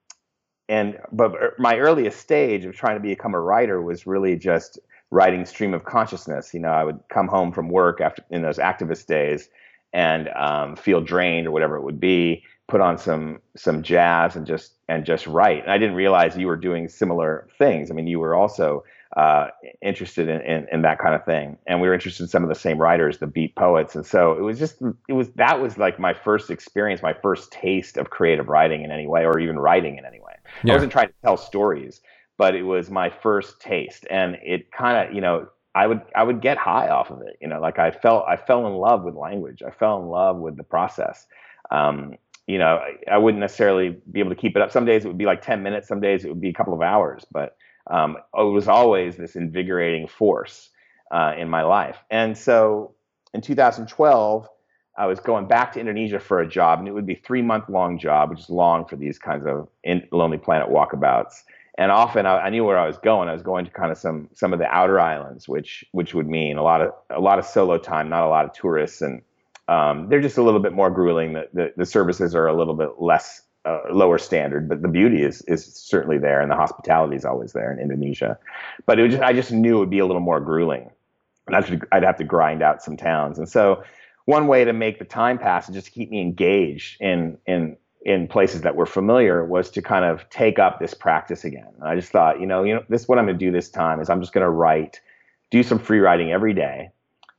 [0.69, 4.79] and, but my earliest stage of trying to become a writer was really just
[5.11, 6.55] writing stream of consciousness.
[6.55, 9.49] You know, I would come home from work after in those activist days
[9.93, 14.47] and um, feel drained or whatever it would be put on some some jazz and
[14.47, 15.63] just and just write.
[15.63, 17.91] And i didn't realize you were doing similar things.
[17.91, 18.85] I mean you were also
[19.17, 19.49] uh,
[19.83, 21.59] interested in, in, in that kind of thing.
[21.67, 23.95] And we were interested in some of the same writers the beat poets.
[23.95, 27.53] And so it was just it was that was like my first experience my first
[27.53, 30.35] taste of creative writing in any way or even writing in any way.
[30.65, 30.73] Yeah.
[30.73, 32.01] i wasn't trying to tell stories
[32.39, 34.07] but it was my first taste.
[34.11, 37.39] And it kind of you know I would I would get high off of it.
[37.41, 39.63] You know, like I felt I fell in love with language.
[39.63, 41.27] I fell in love with the process.
[41.71, 44.73] Um, you know, I, I, wouldn't necessarily be able to keep it up.
[44.73, 45.89] Some days it would be like 10 minutes.
[45.89, 47.25] Some days it would be a couple of hours.
[47.31, 47.57] But
[47.87, 50.71] um, it was always this invigorating force
[51.13, 51.99] uh, in my life.
[52.11, 52.95] And so
[53.33, 54.49] in 2012,
[54.99, 57.69] I was going back to Indonesia for a job, and it would be three month
[57.69, 61.43] long job, which is long for these kinds of in, Lonely Planet walkabouts
[61.79, 63.29] and often I, I, knew where I was going.
[63.29, 66.29] I was going to kind of some some of the outer islands, which which would
[66.29, 69.23] mean a lot of a lot of solo time, not a lot of tourists, and
[69.69, 71.33] um, they're just a little bit more grueling.
[71.33, 75.23] The, the, the services are a little bit less uh, lower standard, but the beauty
[75.23, 78.39] is is certainly there, and the hospitality is always there in Indonesia.
[78.87, 80.91] But it just I just knew it would be a little more grueling,
[81.47, 83.83] and I'd, I'd have to grind out some towns, and so
[84.25, 87.77] one way to make the time pass and just to keep me engaged in in
[88.05, 91.69] in places that were familiar was to kind of take up this practice again.
[91.79, 93.53] And I just thought, you know, you know, this is what I'm going to do
[93.53, 95.01] this time is I'm just going to write,
[95.51, 96.91] do some free writing every day,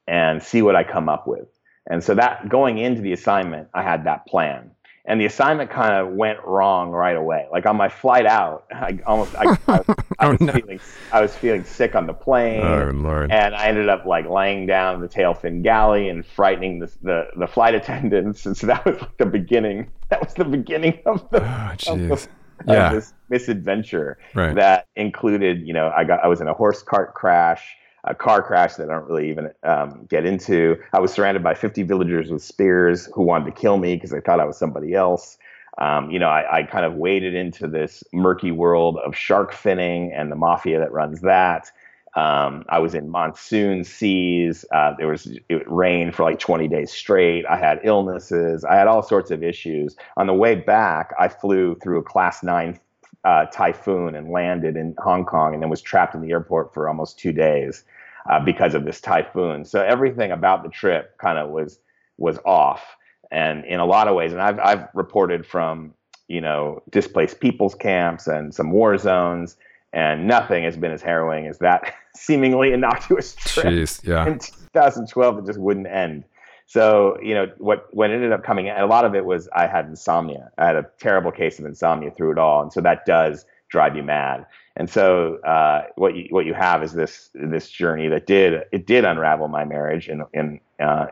[0.08, 1.48] and see what I come up with.
[1.90, 4.72] And so that going into the assignment, I had that plan
[5.06, 7.48] and the assignment kind of went wrong right away.
[7.52, 9.58] Like on my flight out, I almost I, I,
[9.90, 10.54] oh, I was oh, no.
[10.54, 10.80] feeling
[11.12, 13.32] I was feeling sick on the plane, oh, Lord.
[13.32, 16.92] and I ended up like laying down in the tail fin galley and frightening the,
[17.02, 18.46] the, the flight attendants.
[18.54, 19.90] And so that was like the beginning.
[20.14, 21.42] That was the beginning of the,
[21.88, 22.28] oh, of,
[22.68, 22.88] the yeah.
[22.88, 24.54] of this misadventure right.
[24.54, 28.44] that included, you know, I got I was in a horse cart crash a car
[28.44, 30.78] crash that I don't really even um, get into.
[30.92, 34.20] I was surrounded by 50 villagers with spears who wanted to kill me because they
[34.20, 35.38] thought I was somebody else.
[35.78, 40.12] Um, you know, I, I, kind of waded into this murky world of shark finning
[40.14, 41.72] and the mafia that runs that.
[42.16, 44.66] Um, I was in monsoon seas.
[44.72, 47.46] Uh, there was it rained for like 20 days straight.
[47.48, 48.64] I had illnesses.
[48.64, 49.96] I had all sorts of issues.
[50.18, 52.80] On the way back, I flew through a class nine
[53.24, 56.88] uh, typhoon and landed in Hong Kong and then was trapped in the airport for
[56.88, 57.84] almost two days
[58.30, 59.66] uh, because of this typhoon.
[59.66, 61.80] So everything about the trip kind of was
[62.18, 62.96] was off,
[63.32, 64.32] and in a lot of ways.
[64.34, 65.94] And I've I've reported from
[66.28, 69.56] you know displaced peoples camps and some war zones,
[69.94, 73.68] and nothing has been as harrowing as that seemingly innocuous trip.
[73.68, 74.28] Jeez, yeah.
[74.28, 76.26] In 2012, it just wouldn't end.
[76.66, 79.86] So you know what what ended up coming, a lot of it was I had
[79.86, 80.52] insomnia.
[80.58, 83.96] I had a terrible case of insomnia through it all, and so that does drive
[83.96, 84.46] you mad.
[84.76, 88.88] And so uh, what you what you have is this this journey that did it
[88.88, 91.08] did unravel my marriage and and uh,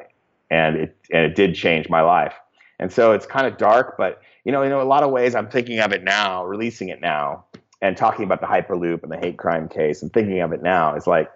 [0.50, 2.34] and it and it did change my life.
[2.80, 5.48] And so it's kind of dark, but you know, in a lot of ways, I'm
[5.48, 7.46] thinking of it now, releasing it now,
[7.82, 10.96] and talking about the Hyperloop and the hate crime case, and thinking of it now
[10.96, 11.32] is like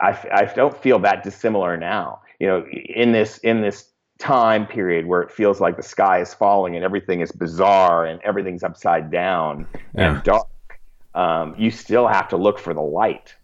[0.00, 2.20] I, I don't feel that dissimilar now.
[2.38, 6.34] You know, in this in this time period where it feels like the sky is
[6.34, 10.14] falling and everything is bizarre and everything's upside down Yeah.
[10.14, 10.46] and dark,
[11.14, 13.34] um, you still have to look for the light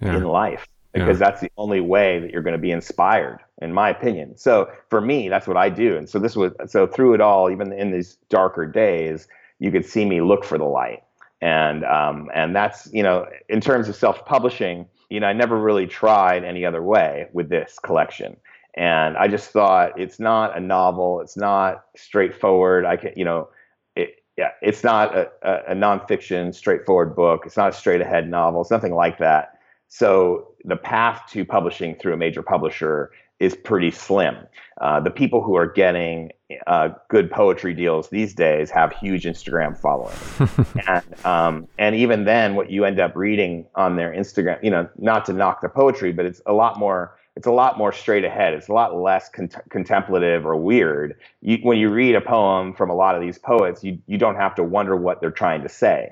[0.00, 0.16] Yeah.
[0.16, 3.90] in life because that's the only way that you're going to be inspired, in my
[3.90, 4.36] opinion.
[4.36, 5.96] So for me, that's what I do.
[5.96, 9.84] And so this was so through it all, even in these darker days, you could
[9.84, 11.02] see me look for the light.
[11.40, 15.86] And um, and that's you know in terms of self-publishing, you know I never really
[15.86, 18.36] tried any other way with this collection.
[18.74, 22.84] And I just thought it's not a novel, it's not straightforward.
[22.84, 23.48] I can you know
[23.96, 27.44] it, yeah, it's not a, a, a nonfiction, straightforward book.
[27.46, 28.60] It's not a straight ahead novel.
[28.60, 29.58] It's nothing like that.
[29.88, 33.10] So the path to publishing through a major publisher
[33.40, 34.36] is pretty slim.
[34.80, 36.30] Uh, the people who are getting
[36.66, 42.54] uh, good poetry deals these days have huge Instagram followings, and um, and even then,
[42.54, 46.12] what you end up reading on their Instagram, you know, not to knock the poetry,
[46.12, 47.16] but it's a lot more.
[47.36, 48.54] It's a lot more straight ahead.
[48.54, 51.16] It's a lot less cont- contemplative or weird.
[51.40, 54.36] You, when you read a poem from a lot of these poets, you you don't
[54.36, 56.10] have to wonder what they're trying to say.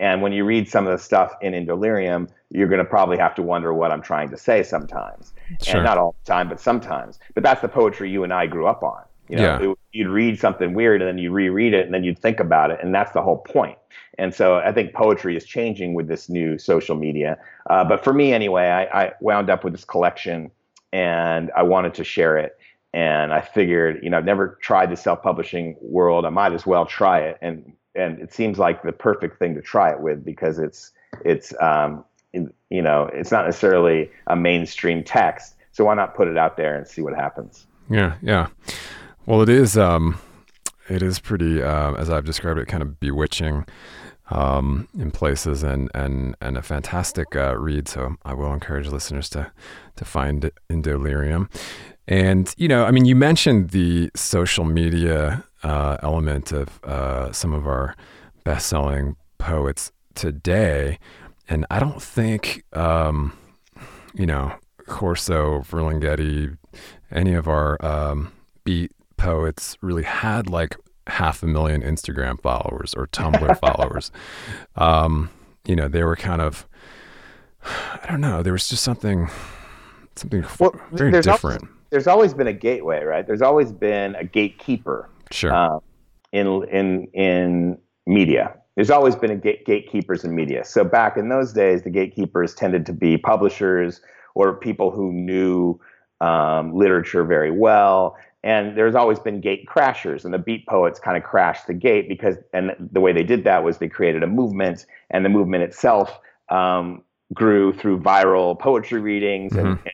[0.00, 3.34] And when you read some of the stuff in Indolirium, you're going to probably have
[3.36, 5.32] to wonder what I'm trying to say sometimes.
[5.62, 5.76] Sure.
[5.76, 7.20] And not all the time, but sometimes.
[7.34, 9.02] But that's the poetry you and I grew up on.
[9.28, 9.70] You know, Yeah.
[9.70, 12.70] it- you'd read something weird and then you reread it and then you'd think about
[12.70, 12.80] it.
[12.82, 13.76] And that's the whole point.
[14.18, 17.36] And so I think poetry is changing with this new social media.
[17.68, 20.50] Uh, but for me, anyway, I, I wound up with this collection
[20.92, 22.56] and I wanted to share it.
[22.92, 26.24] And I figured, you know, I've never tried the self-publishing world.
[26.24, 27.38] I might as well try it.
[27.40, 30.92] And and it seems like the perfect thing to try it with because it's
[31.24, 35.56] it's um, you know it's not necessarily a mainstream text.
[35.72, 37.66] So why not put it out there and see what happens?
[37.88, 38.48] Yeah, yeah.
[39.26, 39.76] Well, it is.
[39.76, 40.18] Um,
[40.88, 43.64] it is pretty, uh, as I've described it, kind of bewitching
[44.30, 47.88] um, in places, and and and a fantastic uh, read.
[47.88, 49.50] So I will encourage listeners to
[49.96, 51.48] to find it Indolirium.
[52.08, 57.52] And you know, I mean, you mentioned the social media uh, element of uh, some
[57.52, 57.94] of our
[58.44, 60.98] best-selling poets today,
[61.48, 63.32] and I don't think, um,
[64.14, 64.52] you know,
[64.86, 66.56] Corso, Ferlinghetti,
[67.10, 68.32] any of our um,
[68.64, 74.10] beat poets really had like half a million Instagram followers or Tumblr followers.
[74.76, 75.30] Um,
[75.66, 76.66] you know, they were kind of,
[77.64, 79.28] I don't know, there was just something,
[80.16, 81.68] something Well, very there's different.
[81.90, 83.26] there's always been a gateway, right?
[83.26, 85.52] There's always been a gatekeeper Sure.
[85.52, 85.80] um,
[86.32, 88.54] in in in media.
[88.76, 90.64] There's always been a gate, gatekeepers in media.
[90.64, 94.00] So back in those days, the gatekeepers tended to be publishers
[94.34, 95.78] or people who knew
[96.20, 98.16] um, literature very well.
[98.42, 102.08] And there's always been gate crashers, and the beat poets kind of crashed the gate
[102.08, 105.62] because, and the way they did that was they created a movement, and the movement
[105.62, 106.18] itself
[106.48, 107.02] um,
[107.34, 109.92] grew through viral poetry readings and, and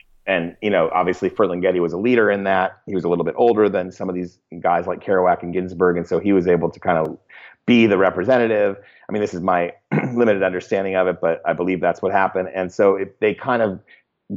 [0.61, 2.79] you know, obviously Ferlinghetti was a leader in that.
[2.85, 5.97] He was a little bit older than some of these guys like Kerouac and Ginsberg,
[5.97, 7.17] and so he was able to kind of
[7.65, 8.77] be the representative.
[9.07, 9.73] I mean, this is my
[10.13, 12.49] limited understanding of it, but I believe that's what happened.
[12.53, 13.79] And so it, they kind of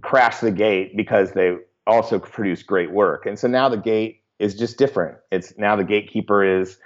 [0.02, 3.26] crashed the gate because they also produced great work.
[3.26, 5.18] And so now the gate is just different.
[5.30, 6.78] It's now the gatekeeper is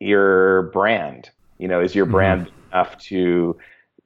[0.00, 1.30] your brand.
[1.58, 2.12] You know, is your mm-hmm.
[2.12, 3.56] brand enough to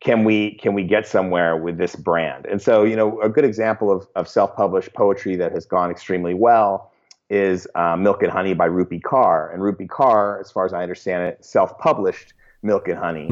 [0.01, 2.47] can we can we get somewhere with this brand?
[2.47, 6.35] And so, you know, a good example of, of self-published poetry that has gone extremely
[6.35, 6.93] well
[7.31, 9.53] is uh, Milk and Honey by Rupi Kaur.
[9.53, 12.33] And Rupi Kaur, as far as I understand it, self-published
[12.63, 13.29] Milk and Honey.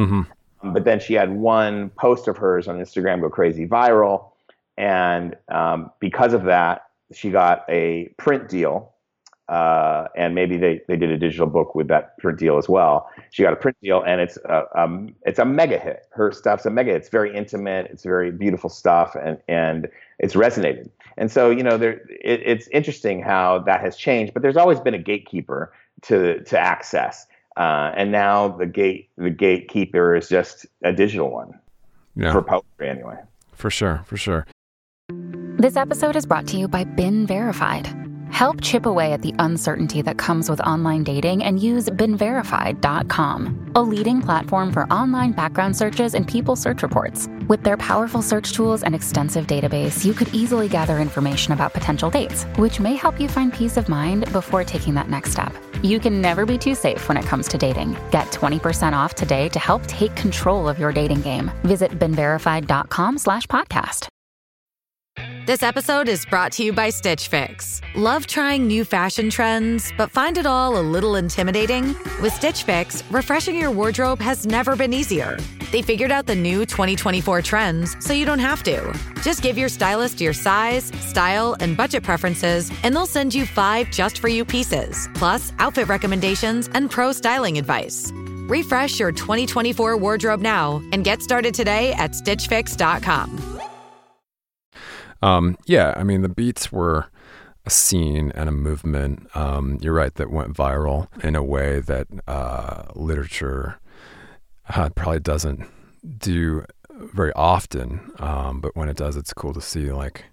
[0.62, 4.32] Um, but then she had one post of hers on Instagram go crazy viral,
[4.76, 8.92] and um, because of that, she got a print deal.
[9.48, 13.08] Uh, and maybe they, they did a digital book with that print deal as well.
[13.30, 16.06] She got a print deal, and it's a um, it's a mega hit.
[16.10, 16.90] Her stuff's a mega.
[16.92, 17.02] hit.
[17.02, 17.86] It's very intimate.
[17.90, 19.88] It's very beautiful stuff, and and
[20.18, 20.90] it's resonated.
[21.16, 24.34] And so you know, there it, it's interesting how that has changed.
[24.34, 25.72] But there's always been a gatekeeper
[26.02, 27.26] to to access.
[27.56, 31.58] Uh, and now the gate the gatekeeper is just a digital one
[32.16, 32.32] Yeah.
[32.32, 33.16] for poetry anyway.
[33.52, 34.44] For sure, for sure.
[35.58, 38.05] This episode is brought to you by BeenVerified.
[38.36, 43.80] Help chip away at the uncertainty that comes with online dating and use BeenVerified.com, a
[43.80, 47.30] leading platform for online background searches and people search reports.
[47.48, 52.10] With their powerful search tools and extensive database, you could easily gather information about potential
[52.10, 55.54] dates, which may help you find peace of mind before taking that next step.
[55.82, 57.96] You can never be too safe when it comes to dating.
[58.10, 61.50] Get 20% off today to help take control of your dating game.
[61.64, 64.08] Visit BeenVerified.com slash podcast.
[65.46, 67.80] This episode is brought to you by Stitch Fix.
[67.94, 71.94] Love trying new fashion trends, but find it all a little intimidating?
[72.20, 75.36] With Stitch Fix, refreshing your wardrobe has never been easier.
[75.70, 78.92] They figured out the new 2024 trends so you don't have to.
[79.22, 83.88] Just give your stylist your size, style, and budget preferences, and they'll send you five
[83.92, 88.10] just for you pieces, plus outfit recommendations and pro styling advice.
[88.48, 93.56] Refresh your 2024 wardrobe now and get started today at StitchFix.com.
[95.26, 97.06] Um, yeah, I mean, the beats were
[97.64, 99.28] a scene and a movement.
[99.34, 103.80] Um, you're right, that went viral in a way that uh, literature
[104.68, 105.66] uh, probably doesn't
[106.18, 108.12] do very often.
[108.20, 110.26] Um, but when it does, it's cool to see, like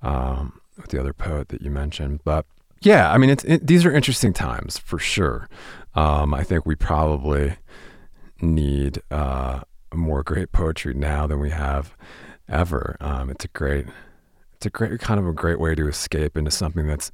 [0.00, 2.20] um, with the other poet that you mentioned.
[2.24, 2.46] But
[2.80, 5.50] yeah, I mean, it's it, these are interesting times for sure.
[5.94, 7.56] Um, I think we probably
[8.40, 9.60] need uh,
[9.92, 11.94] more great poetry now than we have
[12.48, 12.96] ever.
[13.02, 13.84] Um, it's a great
[14.60, 17.10] it's a great kind of a great way to escape into something that's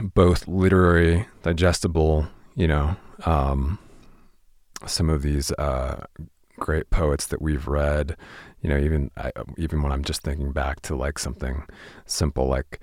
[0.00, 2.94] both literary, digestible, you know,
[3.26, 3.80] um,
[4.86, 6.06] some of these uh,
[6.56, 8.16] great poets that we've read,
[8.62, 11.64] you know, even I, even when I'm just thinking back to like something
[12.06, 12.78] simple like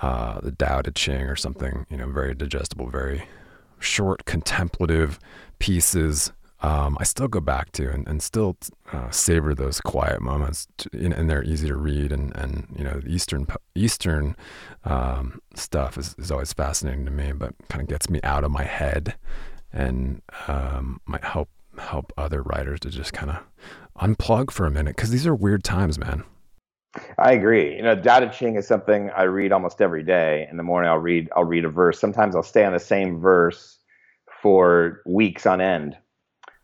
[0.00, 3.28] uh, the Tao Te Ching or something, you know, very digestible, very
[3.78, 5.18] short, contemplative
[5.58, 6.32] pieces
[6.64, 8.56] um, I still go back to and, and still
[8.90, 12.10] uh, savor those quiet moments, to, and, they're easy to read.
[12.10, 14.34] And, and you know, Eastern Eastern
[14.84, 18.50] um, stuff is, is always fascinating to me, but kind of gets me out of
[18.50, 19.14] my head
[19.74, 23.42] and um, might help help other writers to just kind of
[24.00, 26.24] unplug for a minute because these are weird times, man.
[27.18, 27.76] I agree.
[27.76, 30.48] You know, Te Ching is something I read almost every day.
[30.50, 32.00] In the morning, I'll read I'll read a verse.
[32.00, 33.80] Sometimes I'll stay on the same verse
[34.40, 35.98] for weeks on end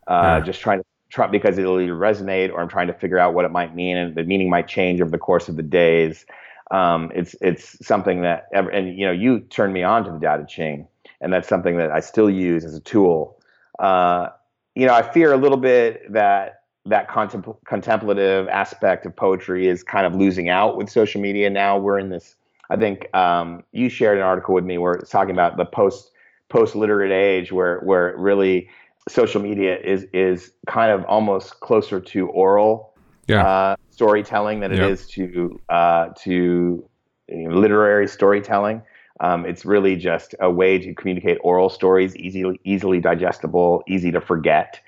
[0.07, 0.45] uh, yeah.
[0.45, 3.45] just trying to try because it'll either resonate or I'm trying to figure out what
[3.45, 6.25] it might mean, and the meaning might change over the course of the days.
[6.71, 10.19] Um, it's it's something that ever, and you know you turned me on to the
[10.19, 10.87] Tao Te Ching,
[11.19, 13.37] and that's something that I still use as a tool.
[13.79, 14.29] Uh,
[14.75, 19.83] you know, I fear a little bit that that contempl- contemplative aspect of poetry is
[19.83, 21.49] kind of losing out with social media.
[21.49, 22.35] Now we're in this.
[22.69, 26.11] I think um, you shared an article with me where it's talking about the post
[26.49, 28.69] post literate age, where where really
[29.09, 32.93] social media is is kind of almost closer to oral
[33.27, 33.45] yeah.
[33.45, 36.87] uh, storytelling than it is to uh, to
[37.27, 38.81] you know, literary storytelling.
[39.19, 44.21] Um, it's really just a way to communicate oral stories, easily easily digestible, easy to
[44.21, 44.79] forget.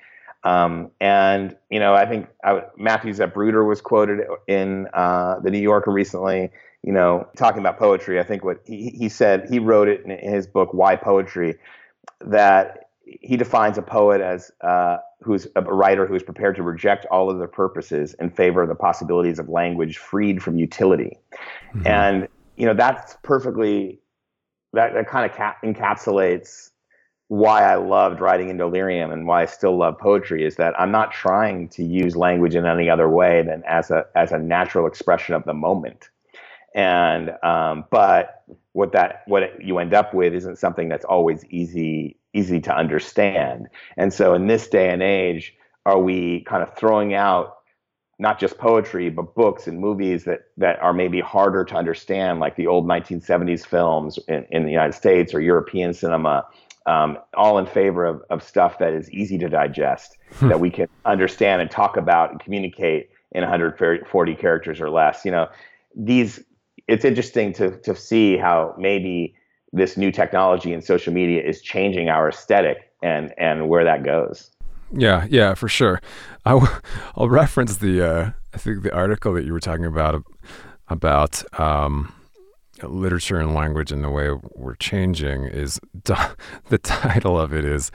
[0.42, 5.60] Um, and you know, I think I, Matthew Zapruder was quoted in uh, the New
[5.60, 6.50] Yorker recently.
[6.82, 8.20] You know, talking about poetry.
[8.20, 11.58] I think what he, he said he wrote it in his book Why Poetry
[12.20, 17.06] that he defines a poet as uh, who's a writer who is prepared to reject
[17.10, 21.18] all of other purposes in favor of the possibilities of language freed from utility.
[21.84, 24.00] And you know that's perfectly
[24.72, 26.70] that, that kind of cap- encapsulates
[27.28, 31.10] why I loved writing Indolirium and why I still love poetry is that I'm not
[31.10, 35.34] trying to use language in any other way than as a as a natural expression
[35.34, 36.10] of the moment.
[36.74, 38.42] And um, but
[38.72, 43.68] what that what you end up with isn't something that's always easy easy to understand.
[43.96, 45.54] And so in this day and age,
[45.86, 47.58] are we kind of throwing out
[48.18, 52.56] not just poetry but books and movies that that are maybe harder to understand, like
[52.56, 56.46] the old 1970s films in, in the United States or European cinema,
[56.86, 60.86] um, all in favor of, of stuff that is easy to digest, that we can
[61.04, 65.24] understand and talk about and communicate in 140 characters or less.
[65.24, 65.48] You know,
[65.96, 66.42] these
[66.86, 69.34] it's interesting to to see how maybe
[69.74, 74.50] this new technology and social media is changing our aesthetic and and where that goes.
[74.92, 76.00] Yeah, yeah, for sure.
[76.44, 76.72] I w-
[77.16, 80.22] I'll reference the uh, I think the article that you were talking about
[80.88, 82.12] about um,
[82.82, 86.14] literature and language and the way we're changing is Do-
[86.68, 87.90] the title of it is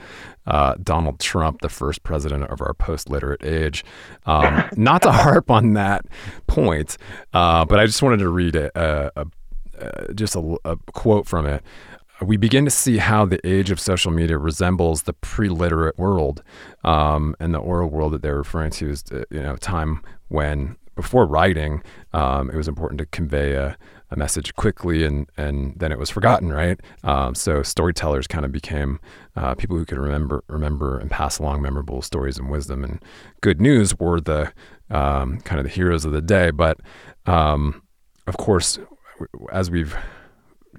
[0.46, 3.84] uh, Donald Trump, the first president of our post-literate age.
[4.26, 6.06] Um, not to harp on that
[6.46, 6.96] point,
[7.32, 9.26] uh, but I just wanted to read a, a, a,
[9.80, 11.62] a just a, a quote from it.
[12.22, 16.42] we begin to see how the age of social media resembles the pre-literate world,
[16.84, 20.76] um, and the oral world that they're referring to is uh, you know time when
[21.00, 23.76] before writing, um, it was important to convey a,
[24.10, 26.78] a, message quickly, and and then it was forgotten, right?
[27.04, 29.00] Um, so storytellers kind of became
[29.34, 33.02] uh, people who could remember remember and pass along memorable stories and wisdom, and
[33.40, 34.52] good news were the
[34.90, 36.50] um, kind of the heroes of the day.
[36.50, 36.80] But
[37.26, 37.82] um,
[38.26, 38.78] of course,
[39.52, 39.96] as we've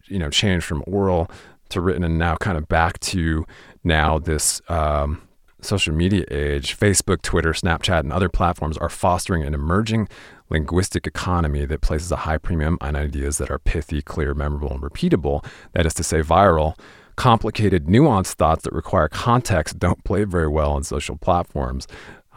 [0.07, 1.29] you know changed from oral
[1.69, 3.45] to written, and now kind of back to
[3.83, 5.21] now this um,
[5.61, 10.07] social media age, Facebook, Twitter, Snapchat, and other platforms are fostering an emerging
[10.49, 14.81] linguistic economy that places a high premium on ideas that are pithy, clear, memorable, and
[14.81, 15.45] repeatable.
[15.73, 16.77] That is to say, viral.
[17.15, 21.87] Complicated, nuanced thoughts that require context don't play very well on social platforms,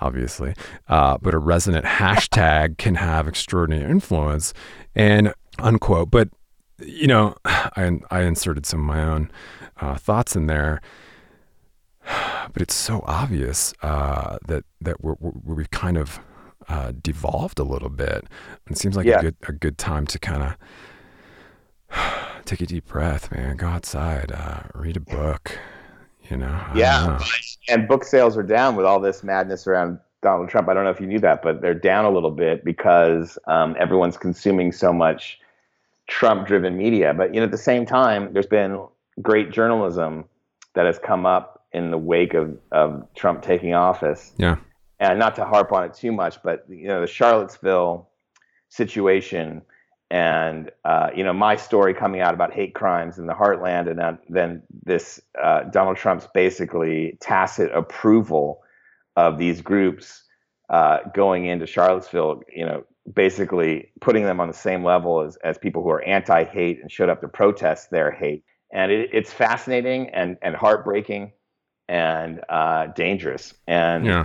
[0.00, 0.54] obviously.
[0.88, 4.52] Uh, but a resonant hashtag can have extraordinary influence.
[4.94, 6.10] And unquote.
[6.10, 6.28] But,
[6.78, 9.30] you know, I, I inserted some of my own
[9.80, 10.80] uh, thoughts in there
[12.52, 16.20] but it's so obvious uh, that that we're, we're, we've kind of
[16.68, 18.24] uh, devolved a little bit.
[18.70, 19.18] It seems like yeah.
[19.18, 20.42] a good a good time to kind
[21.90, 23.56] of take a deep breath, man.
[23.56, 25.58] Go outside, uh, read a book.
[26.30, 26.64] You know.
[26.74, 27.18] yeah, know.
[27.68, 30.70] and book sales are down with all this madness around Donald Trump.
[30.70, 33.76] I don't know if you knew that, but they're down a little bit because um,
[33.78, 35.38] everyone's consuming so much
[36.08, 37.14] Trump-driven media.
[37.14, 38.86] But you know, at the same time, there's been
[39.22, 40.24] great journalism
[40.74, 44.32] that has come up in the wake of, of Trump taking office.
[44.38, 44.56] Yeah.
[45.00, 48.08] And not to harp on it too much, but you know the Charlottesville
[48.68, 49.62] situation,
[50.10, 53.98] and uh, you know my story coming out about hate crimes in the heartland, and
[53.98, 58.62] then, then this uh, Donald Trump's basically tacit approval
[59.16, 60.22] of these groups
[60.70, 62.42] uh, going into Charlottesville.
[62.54, 66.80] You know, basically putting them on the same level as as people who are anti-hate
[66.80, 68.44] and showed up to protest their hate.
[68.72, 71.32] And it, it's fascinating and and heartbreaking
[71.88, 73.54] and uh, dangerous.
[73.66, 74.24] And yeah.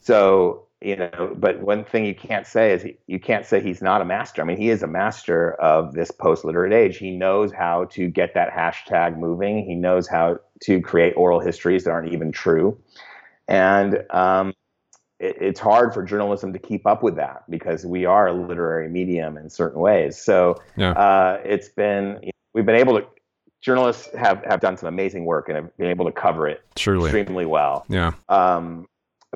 [0.00, 3.82] so, you know, but one thing you can't say is he, you can't say he's
[3.82, 4.40] not a master.
[4.40, 6.98] I mean, he is a master of this post literate age.
[6.98, 11.84] He knows how to get that hashtag moving, he knows how to create oral histories
[11.84, 12.78] that aren't even true.
[13.48, 14.54] And um,
[15.20, 18.88] it, it's hard for journalism to keep up with that because we are a literary
[18.88, 20.20] medium in certain ways.
[20.20, 20.92] So yeah.
[20.92, 22.18] uh, it's been,
[22.54, 23.06] we've been able to
[23.60, 27.10] journalists have, have done some amazing work and have been able to cover it Truly.
[27.10, 27.84] extremely well.
[27.88, 28.12] Yeah.
[28.28, 28.88] Um,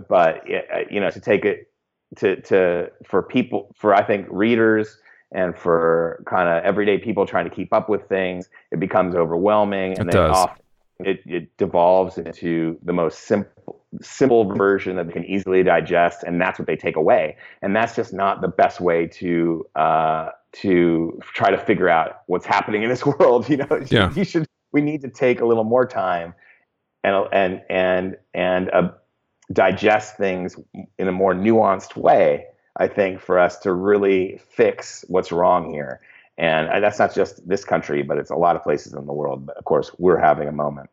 [0.09, 0.43] but
[0.91, 1.71] you know, to take it
[2.17, 4.99] to to for people, for I think readers
[5.33, 9.99] and for kind of everyday people trying to keep up with things, it becomes overwhelming,
[9.99, 10.37] and it then does.
[10.37, 10.65] often
[11.01, 16.41] it, it devolves into the most simple simple version that they can easily digest, and
[16.41, 17.37] that's what they take away.
[17.63, 22.47] And that's just not the best way to uh, to try to figure out what's
[22.47, 23.49] happening in this world.
[23.49, 24.13] You know, yeah.
[24.15, 24.47] you should.
[24.73, 26.35] We need to take a little more time
[27.05, 28.91] and and and and uh,
[29.53, 30.57] digest things
[30.99, 32.47] in a more nuanced way.
[32.77, 36.01] I think for us to really fix what's wrong here,
[36.37, 39.47] and that's not just this country, but it's a lot of places in the world.
[39.47, 40.91] But of course, we're having a moment.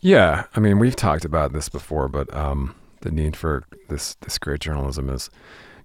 [0.00, 4.38] Yeah, I mean, we've talked about this before, but um, the need for this this
[4.38, 5.30] great journalism is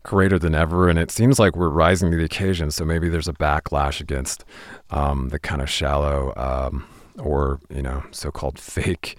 [0.03, 2.72] greater than ever, and it seems like we're rising to the occasion.
[2.72, 4.45] So maybe there's a backlash against
[4.89, 6.88] um, the kind of shallow um,
[7.18, 9.18] or you know so-called fake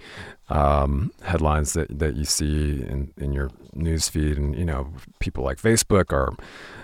[0.49, 5.43] um, headlines that, that you see in, in your news feed, and you know people
[5.43, 6.33] like Facebook are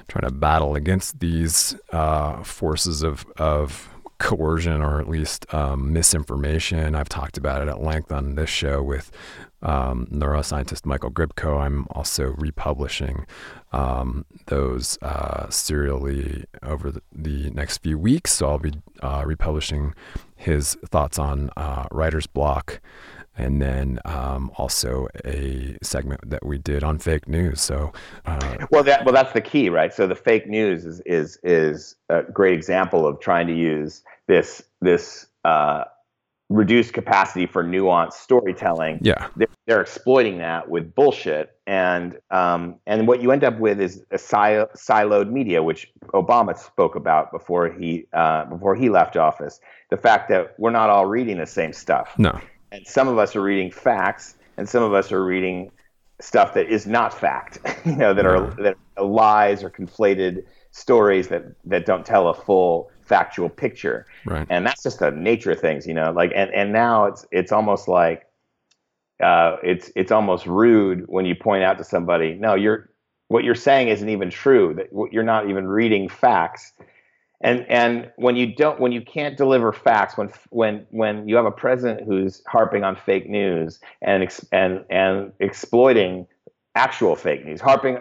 [0.08, 3.90] trying to battle against these uh, forces of of
[4.20, 6.96] coercion or at least um, misinformation.
[6.96, 9.12] I've talked about it at length on this show with
[9.62, 11.62] um, neuroscientist Michael Grybko.
[11.62, 13.26] I'm also republishing
[13.72, 18.34] um, those uh, serially over the, the, next few weeks.
[18.34, 19.96] So I'll be uh, republishing
[20.36, 22.82] his thoughts on uh, writer's block
[23.38, 27.62] and then um, also a segment that we did on fake news.
[27.62, 27.92] So,
[28.26, 29.94] uh, well, that well, that's the key, right?
[29.94, 34.62] So the fake news is is is a great example of trying to use this
[34.82, 35.86] this uh,
[36.50, 39.00] reduced capacity for nuanced storytelling.
[39.02, 43.82] Yeah, they're, they're exploiting that with bullshit, and um, and what you end up with
[43.82, 49.18] is a sil- siloed media, which Obama spoke about before he uh, before he left
[49.18, 49.60] office.
[49.90, 52.14] The fact that we're not all reading the same stuff.
[52.20, 52.40] No
[52.74, 55.72] and some of us are reading facts, and some of us are reading
[56.20, 57.60] stuff that is not fact.
[57.86, 62.34] you know, that are that are lies or conflated stories that that don't tell a
[62.34, 64.08] full factual picture.
[64.26, 64.48] Right.
[64.50, 66.12] And that's just the nature of things, you know.
[66.12, 68.26] Like, and and now it's it's almost like
[69.22, 72.90] uh, it's it's almost rude when you point out to somebody, no, you're
[73.28, 74.74] what you're saying isn't even true.
[74.74, 76.74] That you're not even reading facts
[77.44, 81.46] and and when you don't when you can't deliver facts when when when you have
[81.46, 86.26] a president who's harping on fake news and and and exploiting
[86.76, 88.00] actual fake news harping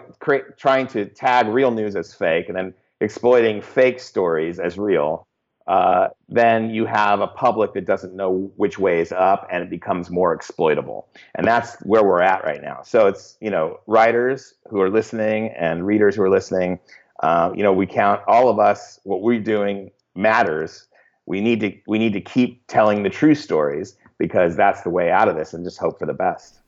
[0.57, 5.27] trying to tag real news as fake and then exploiting fake stories as real
[5.67, 9.69] uh, then you have a public that doesn't know which way is up and it
[9.69, 11.07] becomes more exploitable.
[11.35, 12.81] And that's where we're at right now.
[12.83, 16.79] So it's you know writers who are listening and readers who are listening
[17.21, 20.87] uh, you know we count all of us what we're doing matters
[21.25, 25.11] we need to we need to keep telling the true stories because that's the way
[25.11, 26.59] out of this and just hope for the best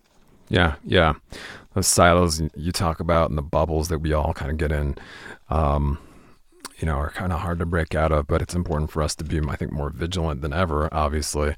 [0.49, 1.13] yeah yeah
[1.73, 4.95] those silos you talk about and the bubbles that we all kind of get in
[5.49, 5.99] um,
[6.79, 9.15] you know, are kind of hard to break out of, but it's important for us
[9.15, 11.55] to be, I think, more vigilant than ever, obviously.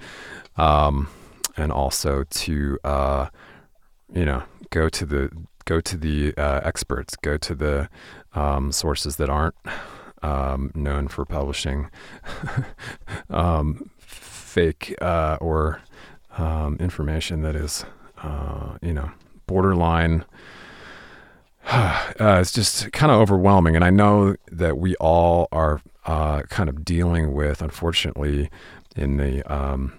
[0.58, 1.10] Um,
[1.56, 3.30] and also to, uh,
[4.14, 5.32] you know, go to the,
[5.68, 7.90] go to the uh, experts, go to the
[8.34, 9.56] um, sources that aren't
[10.24, 11.92] um, known for publishing
[13.30, 15.82] um, fake uh, or
[16.38, 17.86] um, information that is,
[18.24, 19.12] uh, you know,
[19.46, 20.26] borderline
[21.70, 23.76] uh, it's just kind of overwhelming.
[23.76, 28.50] And I know that we all are uh, kind of dealing with, unfortunately,
[28.96, 29.94] in the um,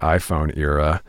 [0.00, 1.02] iPhone era,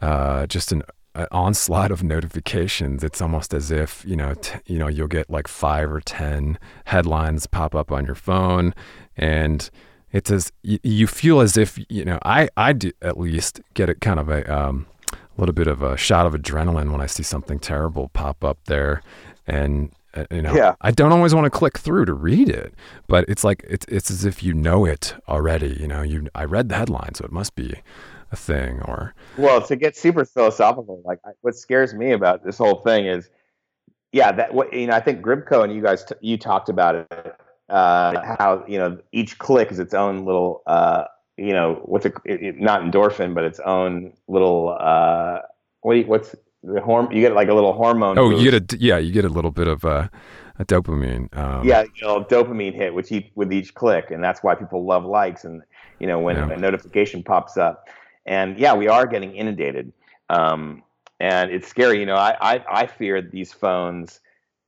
[0.00, 0.82] uh, just an,
[1.14, 3.04] an, onslaught of notifications.
[3.04, 6.58] It's almost as if you know, t- you know, you'll get like five or ten
[6.86, 8.74] headlines pop up on your phone,
[9.16, 9.68] and
[10.12, 12.18] it's as you, you feel as if you know.
[12.24, 15.82] I I do at least get it kind of a um, a little bit of
[15.82, 19.02] a shot of adrenaline when I see something terrible pop up there
[19.46, 20.74] and uh, you know yeah.
[20.80, 22.72] i don't always want to click through to read it
[23.08, 26.44] but it's like it's it's as if you know it already you know you i
[26.44, 27.74] read the headline so it must be
[28.34, 32.80] a thing or well to get super philosophical like what scares me about this whole
[32.82, 33.30] thing is
[34.12, 36.94] yeah that what you know i think Grybko and you guys t- you talked about
[36.96, 37.36] it
[37.70, 41.04] uh, how you know each click is its own little uh,
[41.38, 45.38] you know what's it, it, not endorphin but its own little uh,
[45.80, 48.18] what what's the horm you get like a little hormone.
[48.18, 48.42] Oh, boost.
[48.42, 50.10] you get a yeah, you get a little bit of a,
[50.58, 51.34] a dopamine.
[51.36, 54.84] Um, yeah, you know, dopamine hit with each with each click, and that's why people
[54.84, 55.62] love likes and
[56.00, 56.50] you know when yeah.
[56.50, 57.88] a notification pops up,
[58.26, 59.92] and yeah, we are getting inundated,
[60.30, 60.82] um,
[61.20, 62.00] and it's scary.
[62.00, 64.20] You know, I, I I fear these phones.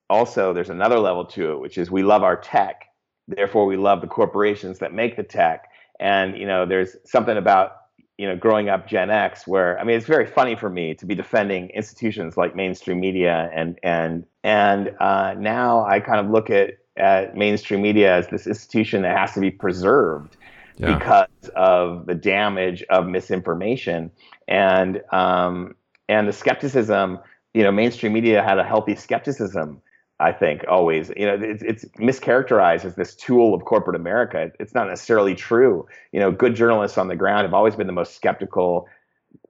[0.08, 2.86] Also, there's another level to it, which is we love our tech,
[3.28, 7.76] therefore we love the corporations that make the tech, and you know, there's something about
[8.18, 11.06] you know, growing up Gen X, where I mean, it's very funny for me to
[11.06, 16.48] be defending institutions like mainstream media, and and and uh, now I kind of look
[16.48, 20.35] at at mainstream media as this institution that has to be preserved
[20.76, 20.98] yeah.
[20.98, 24.10] because of the damage of misinformation
[24.48, 25.74] and um,
[26.08, 27.18] and the skepticism.
[27.54, 29.80] You know, mainstream media had a healthy skepticism
[30.18, 34.50] I think always, you know, it's, it's mischaracterized as this tool of corporate America.
[34.58, 35.86] It's not necessarily true.
[36.12, 38.88] You know, good journalists on the ground have always been the most skeptical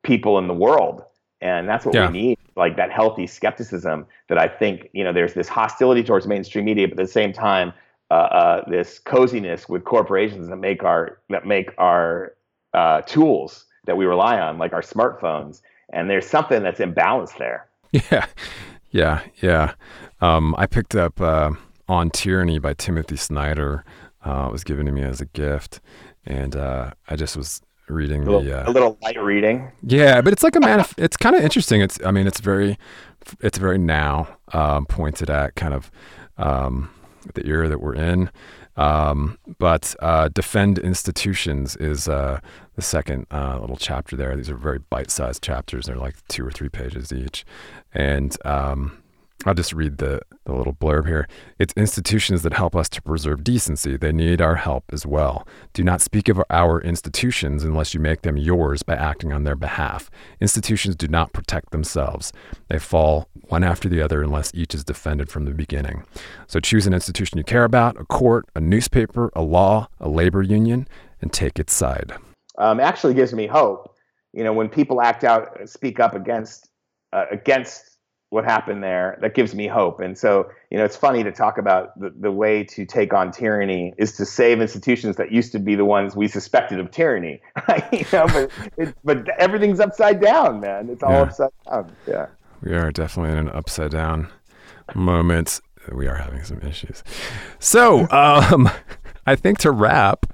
[0.02, 1.04] people in the world,
[1.40, 2.10] and that's what yeah.
[2.10, 4.06] we need, like that healthy skepticism.
[4.28, 7.32] That I think, you know, there's this hostility towards mainstream media, but at the same
[7.32, 7.72] time,
[8.10, 12.34] uh, uh, this coziness with corporations that make our that make our
[12.74, 17.66] uh, tools that we rely on, like our smartphones, and there's something that's imbalanced there.
[18.10, 18.26] Yeah,
[18.90, 19.74] yeah, yeah.
[20.20, 21.52] Um, I picked up uh,
[21.88, 23.84] On Tyranny by Timothy Snyder.
[24.24, 25.80] Uh, it was given to me as a gift.
[26.26, 29.70] And uh, I just was reading a little, the uh, a little light reading.
[29.82, 30.84] Yeah, but it's like a man.
[30.98, 31.80] it's kind of interesting.
[31.80, 32.78] It's I mean, it's very,
[33.40, 35.90] it's very now um, pointed at kind of
[36.38, 36.90] um,
[37.34, 38.30] the era that we're in.
[38.76, 42.40] Um, but uh, defend institutions is uh,
[42.74, 44.36] the second uh, little chapter there.
[44.36, 45.86] These are very bite-sized chapters.
[45.86, 47.44] They're like two or three pages each,
[47.94, 49.02] and um,
[49.44, 51.28] I'll just read the, the little blurb here.
[51.58, 53.96] It's institutions that help us to preserve decency.
[53.96, 55.46] They need our help as well.
[55.72, 59.54] Do not speak of our institutions unless you make them yours by acting on their
[59.54, 60.10] behalf.
[60.40, 62.32] Institutions do not protect themselves.
[62.68, 66.04] They fall one after the other unless each is defended from the beginning.
[66.46, 70.42] So choose an institution you care about a court, a newspaper, a law, a labor
[70.42, 70.88] union,
[71.20, 72.14] and take its side.
[72.58, 73.94] Um, actually gives me hope.
[74.32, 76.68] You know, when people act out, speak up against
[77.12, 77.95] uh, against
[78.36, 79.98] what happened there that gives me hope.
[79.98, 83.32] And so you know it's funny to talk about the, the way to take on
[83.32, 87.40] tyranny is to save institutions that used to be the ones we suspected of tyranny
[87.92, 90.90] you know but, it, but everything's upside down man.
[90.90, 91.22] It's all yeah.
[91.22, 91.92] upside down.
[92.06, 92.26] Yeah.
[92.62, 94.28] We are definitely in an upside down
[94.94, 95.60] moment.
[95.92, 97.02] We are having some issues.
[97.58, 98.68] So um
[99.26, 100.26] i think to wrap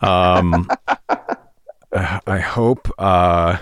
[0.00, 0.68] um
[1.92, 3.58] i hope uh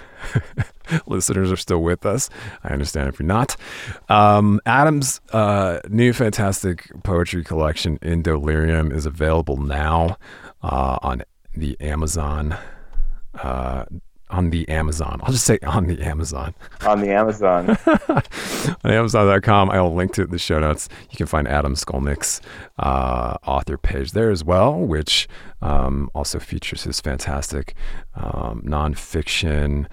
[1.07, 2.30] listeners are still with us.
[2.64, 3.57] I understand if you're not.
[4.09, 10.16] Um, Adam's uh, new fantastic poetry collection, Indolirium, is available now
[10.62, 11.22] uh, on
[11.55, 12.57] the Amazon.
[13.34, 13.84] Uh,
[14.30, 15.20] on the Amazon.
[15.22, 16.55] I'll just say on the Amazon.
[16.86, 17.78] On the Amazon.
[18.84, 19.70] on Amazon.com.
[19.70, 20.89] I will link to it in the show notes.
[21.11, 22.41] You can find Adam Skolnick's
[22.78, 25.28] uh, author page there as well, which
[25.62, 27.74] um, also features his fantastic
[28.16, 29.86] um, nonfiction.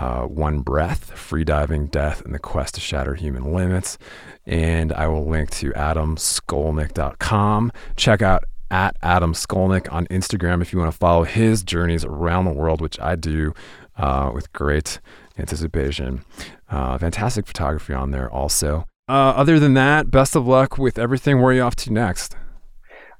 [0.00, 3.98] Uh, One Breath, Freediving, Death, and the Quest to Shatter Human Limits.
[4.46, 7.72] And I will link to adamskolnick.com.
[7.96, 12.46] Check out at Adam Skolnick on Instagram if you want to follow his journeys around
[12.46, 13.52] the world, which I do
[13.98, 15.00] uh, with great
[15.38, 16.24] anticipation.
[16.70, 18.86] Uh, fantastic photography on there also.
[19.06, 21.42] Uh, other than that, best of luck with everything.
[21.42, 22.36] Where are you off to next?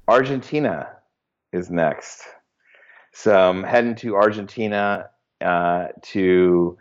[0.08, 0.88] Argentina
[1.52, 2.22] is next.
[3.12, 5.10] So I'm heading to Argentina
[5.40, 6.76] uh, to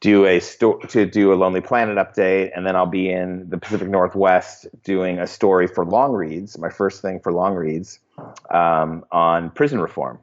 [0.00, 3.56] do a sto- to do a Lonely Planet update, and then I'll be in the
[3.56, 6.58] Pacific Northwest doing a story for Longreads.
[6.58, 8.00] My first thing for Longreads
[8.50, 10.18] um, on prison reform.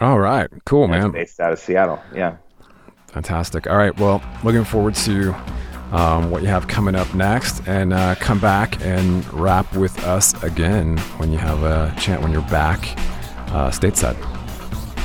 [0.00, 1.12] All right, cool, man.
[1.12, 2.36] Based out of Seattle, yeah.
[3.08, 3.68] Fantastic.
[3.68, 5.32] All right, well, looking forward to
[5.92, 10.42] um, what you have coming up next, and uh, come back and rap with us
[10.42, 12.98] again when you have a chance when you're back
[13.52, 14.16] uh, stateside.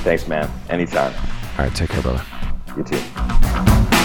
[0.01, 0.49] Thanks, man.
[0.69, 1.13] Anytime.
[1.59, 2.23] All right, take care, brother.
[2.77, 3.98] You too.